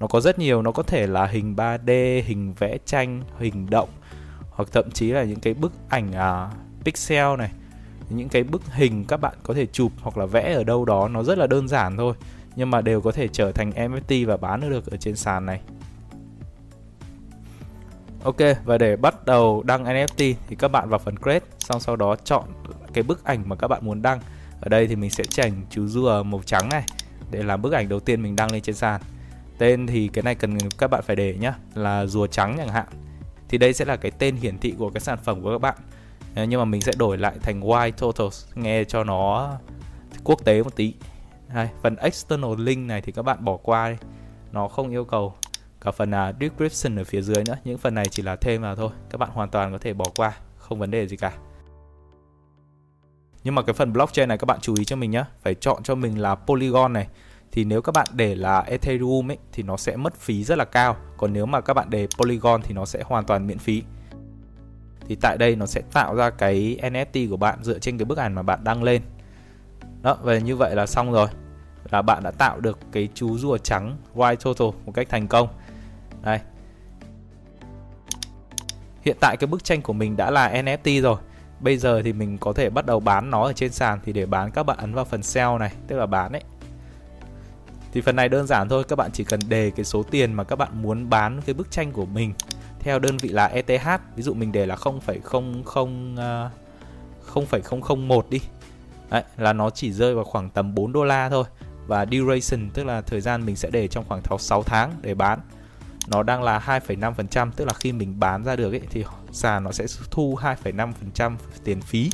Nó 0.00 0.06
có 0.06 0.20
rất 0.20 0.38
nhiều 0.38 0.62
nó 0.62 0.72
có 0.72 0.82
thể 0.82 1.06
là 1.06 1.26
hình 1.26 1.56
3D 1.56 2.22
hình 2.24 2.54
vẽ 2.58 2.78
tranh 2.84 3.22
hình 3.38 3.70
động 3.70 3.88
hoặc 4.50 4.68
thậm 4.72 4.90
chí 4.90 5.10
là 5.10 5.22
những 5.22 5.40
cái 5.40 5.54
bức 5.54 5.72
ảnh 5.88 6.10
uh, 6.10 6.84
pixel 6.84 7.36
này 7.38 7.50
những 8.10 8.28
cái 8.28 8.42
bức 8.42 8.62
hình 8.72 9.04
các 9.04 9.16
bạn 9.16 9.34
có 9.42 9.54
thể 9.54 9.66
chụp 9.66 9.92
hoặc 10.00 10.18
là 10.18 10.26
vẽ 10.26 10.54
ở 10.54 10.64
đâu 10.64 10.84
đó 10.84 11.08
nó 11.08 11.22
rất 11.22 11.38
là 11.38 11.46
đơn 11.46 11.68
giản 11.68 11.96
thôi, 11.96 12.14
nhưng 12.56 12.70
mà 12.70 12.80
đều 12.80 13.00
có 13.00 13.12
thể 13.12 13.28
trở 13.28 13.52
thành 13.52 13.70
NFT 13.70 14.26
và 14.26 14.36
bán 14.36 14.70
được 14.70 14.90
ở 14.90 14.96
trên 14.96 15.16
sàn 15.16 15.46
này. 15.46 15.60
Ok, 18.24 18.36
và 18.64 18.78
để 18.78 18.96
bắt 18.96 19.26
đầu 19.26 19.62
đăng 19.62 19.84
NFT 19.84 20.34
thì 20.48 20.56
các 20.56 20.68
bạn 20.68 20.88
vào 20.88 20.98
phần 20.98 21.16
create, 21.16 21.46
xong 21.58 21.80
sau 21.80 21.96
đó 21.96 22.16
chọn 22.16 22.44
cái 22.92 23.02
bức 23.02 23.24
ảnh 23.24 23.42
mà 23.46 23.56
các 23.56 23.68
bạn 23.68 23.84
muốn 23.84 24.02
đăng. 24.02 24.20
Ở 24.60 24.68
đây 24.68 24.86
thì 24.86 24.96
mình 24.96 25.10
sẽ 25.10 25.24
chỉnh 25.24 25.52
chú 25.70 25.86
rùa 25.86 26.22
màu 26.22 26.42
trắng 26.46 26.68
này 26.68 26.84
để 27.30 27.42
làm 27.42 27.62
bức 27.62 27.72
ảnh 27.72 27.88
đầu 27.88 28.00
tiên 28.00 28.22
mình 28.22 28.36
đăng 28.36 28.52
lên 28.52 28.62
trên 28.62 28.74
sàn. 28.74 29.00
Tên 29.58 29.86
thì 29.86 30.08
cái 30.08 30.22
này 30.22 30.34
cần 30.34 30.58
các 30.78 30.90
bạn 30.90 31.02
phải 31.06 31.16
để 31.16 31.36
nhá, 31.40 31.54
là 31.74 32.06
rùa 32.06 32.26
trắng 32.26 32.54
chẳng 32.58 32.68
hạn. 32.68 32.86
Thì 33.48 33.58
đây 33.58 33.72
sẽ 33.72 33.84
là 33.84 33.96
cái 33.96 34.10
tên 34.18 34.36
hiển 34.36 34.58
thị 34.58 34.74
của 34.78 34.90
cái 34.90 35.00
sản 35.00 35.18
phẩm 35.24 35.42
của 35.42 35.52
các 35.52 35.58
bạn. 35.58 35.76
Ờ, 36.34 36.44
nhưng 36.44 36.60
mà 36.60 36.64
mình 36.64 36.80
sẽ 36.80 36.92
đổi 36.98 37.18
lại 37.18 37.36
thành 37.42 37.60
y 37.60 37.90
totals 37.90 38.46
nghe 38.54 38.84
cho 38.84 39.04
nó 39.04 39.52
quốc 40.24 40.44
tế 40.44 40.62
một 40.62 40.76
tí. 40.76 40.94
Hay, 41.48 41.70
phần 41.82 41.96
external 41.96 42.50
link 42.58 42.86
này 42.86 43.00
thì 43.00 43.12
các 43.12 43.22
bạn 43.22 43.44
bỏ 43.44 43.56
qua 43.56 43.90
đi. 43.90 43.96
Nó 44.52 44.68
không 44.68 44.90
yêu 44.90 45.04
cầu 45.04 45.34
cả 45.80 45.90
phần 45.90 46.10
uh, 46.10 46.36
description 46.40 46.98
ở 46.98 47.04
phía 47.04 47.22
dưới 47.22 47.44
nữa. 47.46 47.56
Những 47.64 47.78
phần 47.78 47.94
này 47.94 48.04
chỉ 48.10 48.22
là 48.22 48.36
thêm 48.36 48.62
vào 48.62 48.76
thôi. 48.76 48.90
Các 49.10 49.18
bạn 49.18 49.30
hoàn 49.32 49.50
toàn 49.50 49.72
có 49.72 49.78
thể 49.78 49.92
bỏ 49.92 50.04
qua 50.16 50.32
không 50.56 50.78
vấn 50.78 50.90
đề 50.90 51.06
gì 51.06 51.16
cả. 51.16 51.32
Nhưng 53.44 53.54
mà 53.54 53.62
cái 53.62 53.74
phần 53.74 53.92
blockchain 53.92 54.28
này 54.28 54.38
các 54.38 54.44
bạn 54.44 54.58
chú 54.60 54.74
ý 54.78 54.84
cho 54.84 54.96
mình 54.96 55.10
nhé 55.10 55.24
phải 55.42 55.54
chọn 55.54 55.82
cho 55.82 55.94
mình 55.94 56.20
là 56.20 56.34
polygon 56.34 56.92
này. 56.92 57.08
Thì 57.52 57.64
nếu 57.64 57.82
các 57.82 57.92
bạn 57.92 58.06
để 58.12 58.34
là 58.34 58.60
Ethereum 58.60 59.30
ấy 59.30 59.38
thì 59.52 59.62
nó 59.62 59.76
sẽ 59.76 59.96
mất 59.96 60.14
phí 60.16 60.44
rất 60.44 60.58
là 60.58 60.64
cao. 60.64 60.96
Còn 61.16 61.32
nếu 61.32 61.46
mà 61.46 61.60
các 61.60 61.74
bạn 61.74 61.90
để 61.90 62.08
Polygon 62.18 62.62
thì 62.62 62.74
nó 62.74 62.84
sẽ 62.84 63.02
hoàn 63.06 63.24
toàn 63.24 63.46
miễn 63.46 63.58
phí 63.58 63.82
thì 65.08 65.14
tại 65.14 65.36
đây 65.38 65.56
nó 65.56 65.66
sẽ 65.66 65.82
tạo 65.92 66.14
ra 66.14 66.30
cái 66.30 66.78
NFT 66.82 67.30
của 67.30 67.36
bạn 67.36 67.58
dựa 67.62 67.78
trên 67.78 67.98
cái 67.98 68.04
bức 68.04 68.18
ảnh 68.18 68.34
mà 68.34 68.42
bạn 68.42 68.64
đăng 68.64 68.82
lên. 68.82 69.02
Đó, 70.02 70.16
và 70.22 70.38
như 70.38 70.56
vậy 70.56 70.76
là 70.76 70.86
xong 70.86 71.12
rồi. 71.12 71.28
Là 71.90 72.02
bạn 72.02 72.22
đã 72.22 72.30
tạo 72.30 72.60
được 72.60 72.78
cái 72.92 73.08
chú 73.14 73.38
rùa 73.38 73.58
trắng 73.58 73.96
white 74.14 74.36
total 74.36 74.68
một 74.86 74.92
cách 74.94 75.08
thành 75.08 75.28
công. 75.28 75.48
Đây. 76.22 76.40
Hiện 79.02 79.16
tại 79.20 79.36
cái 79.36 79.46
bức 79.46 79.64
tranh 79.64 79.82
của 79.82 79.92
mình 79.92 80.16
đã 80.16 80.30
là 80.30 80.52
NFT 80.52 81.02
rồi. 81.02 81.16
Bây 81.60 81.76
giờ 81.76 82.02
thì 82.02 82.12
mình 82.12 82.38
có 82.38 82.52
thể 82.52 82.70
bắt 82.70 82.86
đầu 82.86 83.00
bán 83.00 83.30
nó 83.30 83.42
ở 83.42 83.52
trên 83.52 83.72
sàn. 83.72 84.00
Thì 84.04 84.12
để 84.12 84.26
bán, 84.26 84.50
các 84.50 84.62
bạn 84.62 84.78
ấn 84.78 84.94
vào 84.94 85.04
phần 85.04 85.22
sell 85.22 85.58
này, 85.58 85.72
tức 85.86 85.96
là 85.96 86.06
bán 86.06 86.32
ấy. 86.32 86.42
Thì 87.92 88.00
phần 88.00 88.16
này 88.16 88.28
đơn 88.28 88.46
giản 88.46 88.68
thôi, 88.68 88.84
các 88.88 88.96
bạn 88.96 89.10
chỉ 89.12 89.24
cần 89.24 89.40
đề 89.48 89.70
cái 89.76 89.84
số 89.84 90.02
tiền 90.02 90.32
mà 90.32 90.44
các 90.44 90.56
bạn 90.56 90.82
muốn 90.82 91.10
bán 91.10 91.40
cái 91.46 91.54
bức 91.54 91.70
tranh 91.70 91.92
của 91.92 92.06
mình 92.06 92.32
theo 92.80 92.98
đơn 92.98 93.16
vị 93.16 93.28
là 93.28 93.46
ETH 93.46 94.00
ví 94.16 94.22
dụ 94.22 94.34
mình 94.34 94.52
để 94.52 94.66
là 94.66 94.74
0,00 94.74 96.48
0,001 97.26 98.24
ờ, 98.24 98.28
đi. 98.30 98.40
Đấy, 99.10 99.22
là 99.36 99.52
nó 99.52 99.70
chỉ 99.70 99.92
rơi 99.92 100.14
vào 100.14 100.24
khoảng 100.24 100.50
tầm 100.50 100.74
4 100.74 100.92
đô 100.92 101.04
la 101.04 101.28
thôi. 101.28 101.44
Và 101.86 102.06
duration 102.06 102.70
tức 102.74 102.84
là 102.84 103.00
thời 103.00 103.20
gian 103.20 103.46
mình 103.46 103.56
sẽ 103.56 103.70
để 103.70 103.88
trong 103.88 104.04
khoảng 104.08 104.22
6 104.38 104.62
tháng 104.62 104.94
để 105.02 105.14
bán 105.14 105.40
nó 106.10 106.22
đang 106.22 106.42
là 106.42 106.80
2,5% 106.86 107.50
tức 107.56 107.64
là 107.64 107.72
khi 107.72 107.92
mình 107.92 108.20
bán 108.20 108.44
ra 108.44 108.56
được 108.56 108.72
ấy, 108.72 108.82
thì 108.90 109.04
sàn 109.32 109.64
nó 109.64 109.72
sẽ 109.72 109.86
thu 110.10 110.38
2,5% 110.64 111.36
tiền 111.64 111.80
phí. 111.80 112.10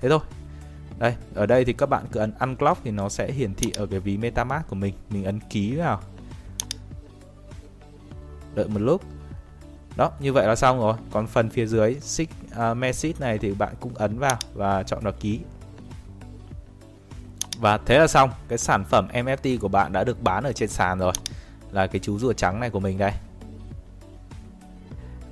Thế 0.00 0.08
thôi. 0.08 0.20
Đây 0.98 1.14
ở 1.34 1.46
đây 1.46 1.64
thì 1.64 1.72
các 1.72 1.88
bạn 1.88 2.04
cứ 2.12 2.20
ấn 2.20 2.32
unclock 2.40 2.80
thì 2.84 2.90
nó 2.90 3.08
sẽ 3.08 3.32
hiển 3.32 3.54
thị 3.54 3.72
ở 3.76 3.86
cái 3.86 4.00
ví 4.00 4.16
metamask 4.16 4.68
của 4.68 4.76
mình. 4.76 4.94
Mình 5.10 5.24
ấn 5.24 5.40
ký 5.40 5.76
vào. 5.76 6.00
Đợi 8.54 8.68
một 8.68 8.80
lúc 8.80 9.02
đó 9.98 10.10
như 10.20 10.32
vậy 10.32 10.46
là 10.46 10.56
xong 10.56 10.80
rồi. 10.80 10.94
Còn 11.10 11.26
phần 11.26 11.50
phía 11.50 11.66
dưới 11.66 11.96
xích 12.00 12.28
uh, 12.50 12.58
à, 12.58 12.74
message 12.74 13.14
này 13.20 13.38
thì 13.38 13.52
bạn 13.52 13.74
cũng 13.80 13.94
ấn 13.94 14.18
vào 14.18 14.36
và 14.54 14.82
chọn 14.82 15.00
vào 15.02 15.12
ký. 15.20 15.40
Và 17.60 17.78
thế 17.78 17.98
là 17.98 18.06
xong. 18.06 18.30
Cái 18.48 18.58
sản 18.58 18.84
phẩm 18.84 19.08
NFT 19.12 19.58
của 19.58 19.68
bạn 19.68 19.92
đã 19.92 20.04
được 20.04 20.22
bán 20.22 20.44
ở 20.44 20.52
trên 20.52 20.68
sàn 20.68 20.98
rồi. 20.98 21.12
Là 21.72 21.86
cái 21.86 22.00
chú 22.04 22.18
rùa 22.18 22.32
trắng 22.32 22.60
này 22.60 22.70
của 22.70 22.80
mình 22.80 22.98
đây. 22.98 23.12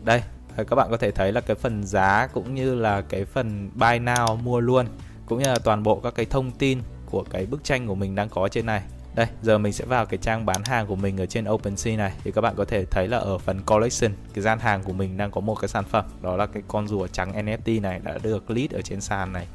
Đây 0.04 0.22
à, 0.56 0.64
các 0.64 0.76
bạn 0.76 0.88
có 0.90 0.96
thể 0.96 1.10
thấy 1.10 1.32
là 1.32 1.40
cái 1.40 1.56
phần 1.56 1.84
giá 1.84 2.28
cũng 2.32 2.54
như 2.54 2.74
là 2.74 3.00
cái 3.00 3.24
phần 3.24 3.70
buy 3.74 3.98
now 3.98 4.36
mua 4.36 4.60
luôn 4.60 4.86
cũng 5.26 5.38
như 5.38 5.44
là 5.44 5.58
toàn 5.64 5.82
bộ 5.82 6.00
các 6.00 6.14
cái 6.14 6.26
thông 6.26 6.50
tin 6.50 6.82
của 7.10 7.24
cái 7.30 7.46
bức 7.46 7.64
tranh 7.64 7.86
của 7.86 7.94
mình 7.94 8.14
đang 8.14 8.28
có 8.28 8.48
trên 8.48 8.66
này 8.66 8.82
đây, 9.16 9.26
giờ 9.42 9.58
mình 9.58 9.72
sẽ 9.72 9.84
vào 9.84 10.06
cái 10.06 10.18
trang 10.22 10.46
bán 10.46 10.64
hàng 10.64 10.86
của 10.86 10.96
mình 10.96 11.20
ở 11.20 11.26
trên 11.26 11.48
OpenSea 11.48 11.96
này. 11.96 12.12
Thì 12.24 12.32
các 12.32 12.40
bạn 12.40 12.54
có 12.56 12.64
thể 12.64 12.84
thấy 12.84 13.08
là 13.08 13.18
ở 13.18 13.38
phần 13.38 13.60
collection, 13.66 14.12
cái 14.34 14.42
gian 14.42 14.58
hàng 14.58 14.82
của 14.82 14.92
mình 14.92 15.16
đang 15.16 15.30
có 15.30 15.40
một 15.40 15.54
cái 15.54 15.68
sản 15.68 15.84
phẩm. 15.84 16.04
Đó 16.22 16.36
là 16.36 16.46
cái 16.46 16.62
con 16.68 16.88
rùa 16.88 17.06
trắng 17.06 17.32
NFT 17.32 17.80
này 17.80 18.00
đã 18.04 18.18
được 18.22 18.50
list 18.50 18.72
ở 18.72 18.82
trên 18.82 19.00
sàn 19.00 19.32
này. 19.32 19.46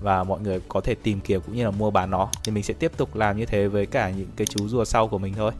Và 0.00 0.24
mọi 0.24 0.40
người 0.40 0.60
có 0.68 0.80
thể 0.80 0.94
tìm 1.02 1.20
kiếm 1.20 1.40
cũng 1.40 1.56
như 1.56 1.64
là 1.64 1.70
mua 1.70 1.90
bán 1.90 2.10
nó. 2.10 2.28
Thì 2.44 2.52
mình 2.52 2.62
sẽ 2.62 2.74
tiếp 2.74 2.92
tục 2.96 3.16
làm 3.16 3.36
như 3.36 3.46
thế 3.46 3.68
với 3.68 3.86
cả 3.86 4.10
những 4.10 4.28
cái 4.36 4.46
chú 4.46 4.68
rùa 4.68 4.84
sau 4.84 5.08
của 5.08 5.18
mình 5.18 5.34
thôi. 5.36 5.52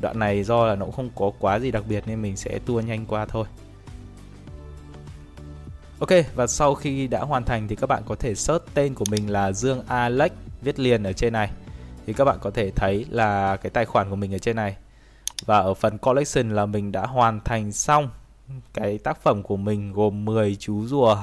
Đoạn 0.00 0.18
này 0.18 0.44
do 0.44 0.66
là 0.66 0.74
nó 0.74 0.86
cũng 0.86 0.94
không 0.94 1.10
có 1.14 1.30
quá 1.38 1.58
gì 1.58 1.70
đặc 1.70 1.84
biệt 1.88 2.04
nên 2.06 2.22
mình 2.22 2.36
sẽ 2.36 2.58
tua 2.66 2.80
nhanh 2.80 3.06
qua 3.06 3.26
thôi. 3.26 3.46
Ok, 5.98 6.10
và 6.34 6.46
sau 6.46 6.74
khi 6.74 7.06
đã 7.06 7.20
hoàn 7.20 7.44
thành 7.44 7.68
thì 7.68 7.76
các 7.76 7.86
bạn 7.86 8.02
có 8.06 8.14
thể 8.14 8.34
search 8.34 8.64
tên 8.74 8.94
của 8.94 9.04
mình 9.10 9.30
là 9.30 9.52
Dương 9.52 9.82
Alex, 9.86 10.32
viết 10.62 10.78
liền 10.78 11.02
ở 11.02 11.12
trên 11.12 11.32
này 11.32 11.50
thì 12.06 12.12
các 12.12 12.24
bạn 12.24 12.38
có 12.40 12.50
thể 12.50 12.70
thấy 12.70 13.06
là 13.10 13.56
cái 13.56 13.70
tài 13.70 13.84
khoản 13.84 14.10
của 14.10 14.16
mình 14.16 14.34
ở 14.34 14.38
trên 14.38 14.56
này 14.56 14.76
và 15.46 15.58
ở 15.58 15.74
phần 15.74 15.98
collection 15.98 16.50
là 16.50 16.66
mình 16.66 16.92
đã 16.92 17.06
hoàn 17.06 17.40
thành 17.40 17.72
xong 17.72 18.08
cái 18.74 18.98
tác 18.98 19.22
phẩm 19.22 19.42
của 19.42 19.56
mình 19.56 19.92
gồm 19.92 20.24
10 20.24 20.56
chú 20.56 20.86
rùa 20.86 21.16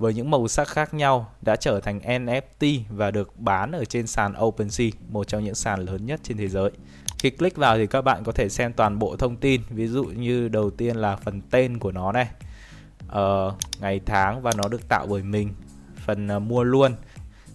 với 0.00 0.14
những 0.14 0.30
màu 0.30 0.48
sắc 0.48 0.68
khác 0.68 0.94
nhau 0.94 1.32
đã 1.42 1.56
trở 1.56 1.80
thành 1.80 1.98
NFT 1.98 2.80
và 2.90 3.10
được 3.10 3.40
bán 3.40 3.72
ở 3.72 3.84
trên 3.84 4.06
sàn 4.06 4.32
OpenSea, 4.44 4.88
một 5.08 5.28
trong 5.28 5.44
những 5.44 5.54
sàn 5.54 5.80
lớn 5.80 6.06
nhất 6.06 6.20
trên 6.22 6.36
thế 6.36 6.48
giới. 6.48 6.70
Khi 7.18 7.30
click 7.30 7.56
vào 7.56 7.76
thì 7.76 7.86
các 7.86 8.02
bạn 8.02 8.24
có 8.24 8.32
thể 8.32 8.48
xem 8.48 8.72
toàn 8.72 8.98
bộ 8.98 9.16
thông 9.16 9.36
tin, 9.36 9.60
ví 9.70 9.86
dụ 9.86 10.04
như 10.04 10.48
đầu 10.48 10.70
tiên 10.70 10.96
là 10.96 11.16
phần 11.16 11.40
tên 11.50 11.78
của 11.78 11.92
nó 11.92 12.12
này, 12.12 12.28
uh, 13.06 13.54
ngày 13.80 14.00
tháng 14.06 14.42
và 14.42 14.52
nó 14.56 14.68
được 14.68 14.88
tạo 14.88 15.06
bởi 15.06 15.22
mình, 15.22 15.48
phần 15.96 16.36
uh, 16.36 16.42
mua 16.42 16.62
luôn. 16.62 16.92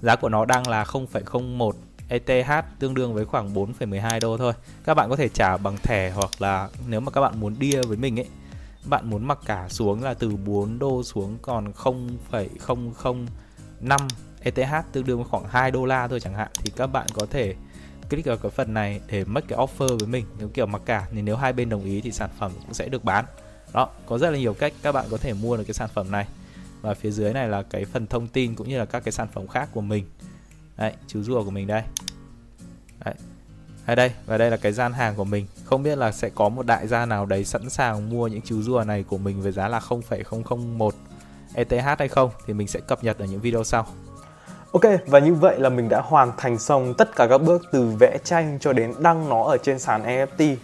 Giá 0.02 0.16
của 0.16 0.30
nó 0.30 0.46
đang 0.46 0.68
là 0.68 0.84
0,01 0.84 1.72
ETH 2.10 2.66
tương 2.80 2.94
đương 2.94 3.14
với 3.14 3.26
khoảng 3.26 3.54
4,12 3.54 4.20
đô 4.20 4.38
thôi. 4.38 4.54
Các 4.84 4.94
bạn 4.94 5.10
có 5.10 5.16
thể 5.16 5.30
trả 5.30 5.58
bằng 5.58 5.78
thẻ 5.84 6.12
hoặc 6.12 6.30
là 6.40 6.70
nếu 6.88 7.00
mà 7.00 7.12
các 7.12 7.22
bạn 7.22 7.40
muốn 7.40 7.56
đia 7.60 7.82
với 7.82 7.98
mình 7.98 8.20
ấy 8.20 8.28
bạn 8.86 9.10
muốn 9.10 9.28
mặc 9.28 9.40
cả 9.46 9.66
xuống 9.70 10.04
là 10.04 10.14
từ 10.14 10.36
4 10.36 10.80
đô 10.80 11.04
xuống 11.04 11.38
còn 11.42 11.74
0,005 11.74 14.08
ETH 14.42 14.74
tương 14.92 15.06
đương 15.06 15.18
với 15.18 15.28
khoảng 15.30 15.48
2 15.48 15.72
đô 15.72 15.86
la 15.86 16.08
thôi 16.08 16.20
chẳng 16.20 16.34
hạn. 16.34 16.48
Thì 16.54 16.72
các 16.76 16.88
bạn 16.88 17.08
có 17.14 17.26
thể 17.30 17.56
click 18.10 18.28
vào 18.28 18.38
cái 18.38 18.52
phần 18.52 18.74
này 18.74 19.02
để 19.08 19.24
mất 19.24 19.44
cái 19.48 19.60
offer 19.60 19.98
với 19.98 20.08
mình. 20.08 20.26
Nếu 20.40 20.48
kiểu 20.48 20.66
mặc 20.66 20.82
cả 20.86 21.08
thì 21.12 21.22
nếu 21.22 21.36
hai 21.36 21.54
bên 21.54 21.70
đồng 21.70 21.86
ý 21.86 22.02
thì 22.02 22.12
sản 22.12 22.30
phẩm 22.40 22.52
cũng 22.66 22.74
sẽ 22.74 22.90
được 22.90 23.04
bán. 23.04 23.26
Đó 23.74 23.90
có 24.06 24.18
rất 24.18 24.30
là 24.30 24.38
nhiều 24.38 24.54
cách 24.54 24.74
các 24.82 24.92
bạn 24.92 25.06
có 25.12 25.18
thể 25.18 25.34
mua 25.34 25.58
được 25.58 25.64
cái 25.68 25.74
sản 25.74 25.90
phẩm 25.94 26.12
này. 26.12 26.28
Và 26.82 26.94
phía 26.94 27.12
dưới 27.12 27.34
này 27.34 27.50
là 27.50 27.64
cái 27.64 27.86
phần 27.86 28.08
thông 28.08 28.28
tin 28.28 28.56
cũng 28.56 28.70
như 28.70 28.80
là 28.80 28.86
các 28.86 29.04
cái 29.04 29.12
sản 29.12 29.28
phẩm 29.34 29.48
khác 29.48 29.70
của 29.74 29.82
mình 29.82 30.06
đấy 30.78 30.94
chú 31.08 31.24
rùa 31.24 31.44
của 31.44 31.52
mình 31.52 31.68
đây 31.68 31.84
đấy 33.06 33.14
hay 33.86 33.96
đây 33.96 34.12
và 34.26 34.38
đây 34.38 34.52
là 34.52 34.58
cái 34.58 34.72
gian 34.72 34.94
hàng 34.94 35.16
của 35.16 35.24
mình 35.24 35.48
không 35.66 35.84
biết 35.84 35.98
là 35.98 36.12
sẽ 36.12 36.30
có 36.36 36.50
một 36.50 36.66
đại 36.66 36.88
gia 36.88 37.06
nào 37.06 37.26
đấy 37.26 37.46
sẵn 37.46 37.70
sàng 37.70 38.10
mua 38.10 38.28
những 38.28 38.42
chú 38.42 38.62
rùa 38.62 38.84
này 38.84 39.04
của 39.04 39.18
mình 39.18 39.42
với 39.42 39.52
giá 39.52 39.68
là 39.68 39.80
0,001 39.80 40.94
ETH 41.54 42.00
hay 42.00 42.08
không 42.08 42.30
thì 42.48 42.54
mình 42.54 42.68
sẽ 42.68 42.80
cập 42.80 43.04
nhật 43.04 43.18
ở 43.20 43.26
những 43.26 43.40
video 43.40 43.64
sau 43.64 43.86
Ok, 44.76 44.84
và 45.08 45.20
như 45.20 45.34
vậy 45.34 45.60
là 45.60 45.70
mình 45.70 45.90
đã 45.90 46.02
hoàn 46.02 46.32
thành 46.38 46.60
xong 46.60 46.94
tất 46.98 47.16
cả 47.16 47.28
các 47.30 47.38
bước 47.38 47.62
từ 47.72 47.92
vẽ 48.00 48.18
tranh 48.24 48.58
cho 48.62 48.74
đến 48.74 48.94
đăng 49.00 49.30
nó 49.30 49.44
ở 49.44 49.58
trên 49.58 49.80
sàn 49.80 50.04
NFT. 50.04 50.56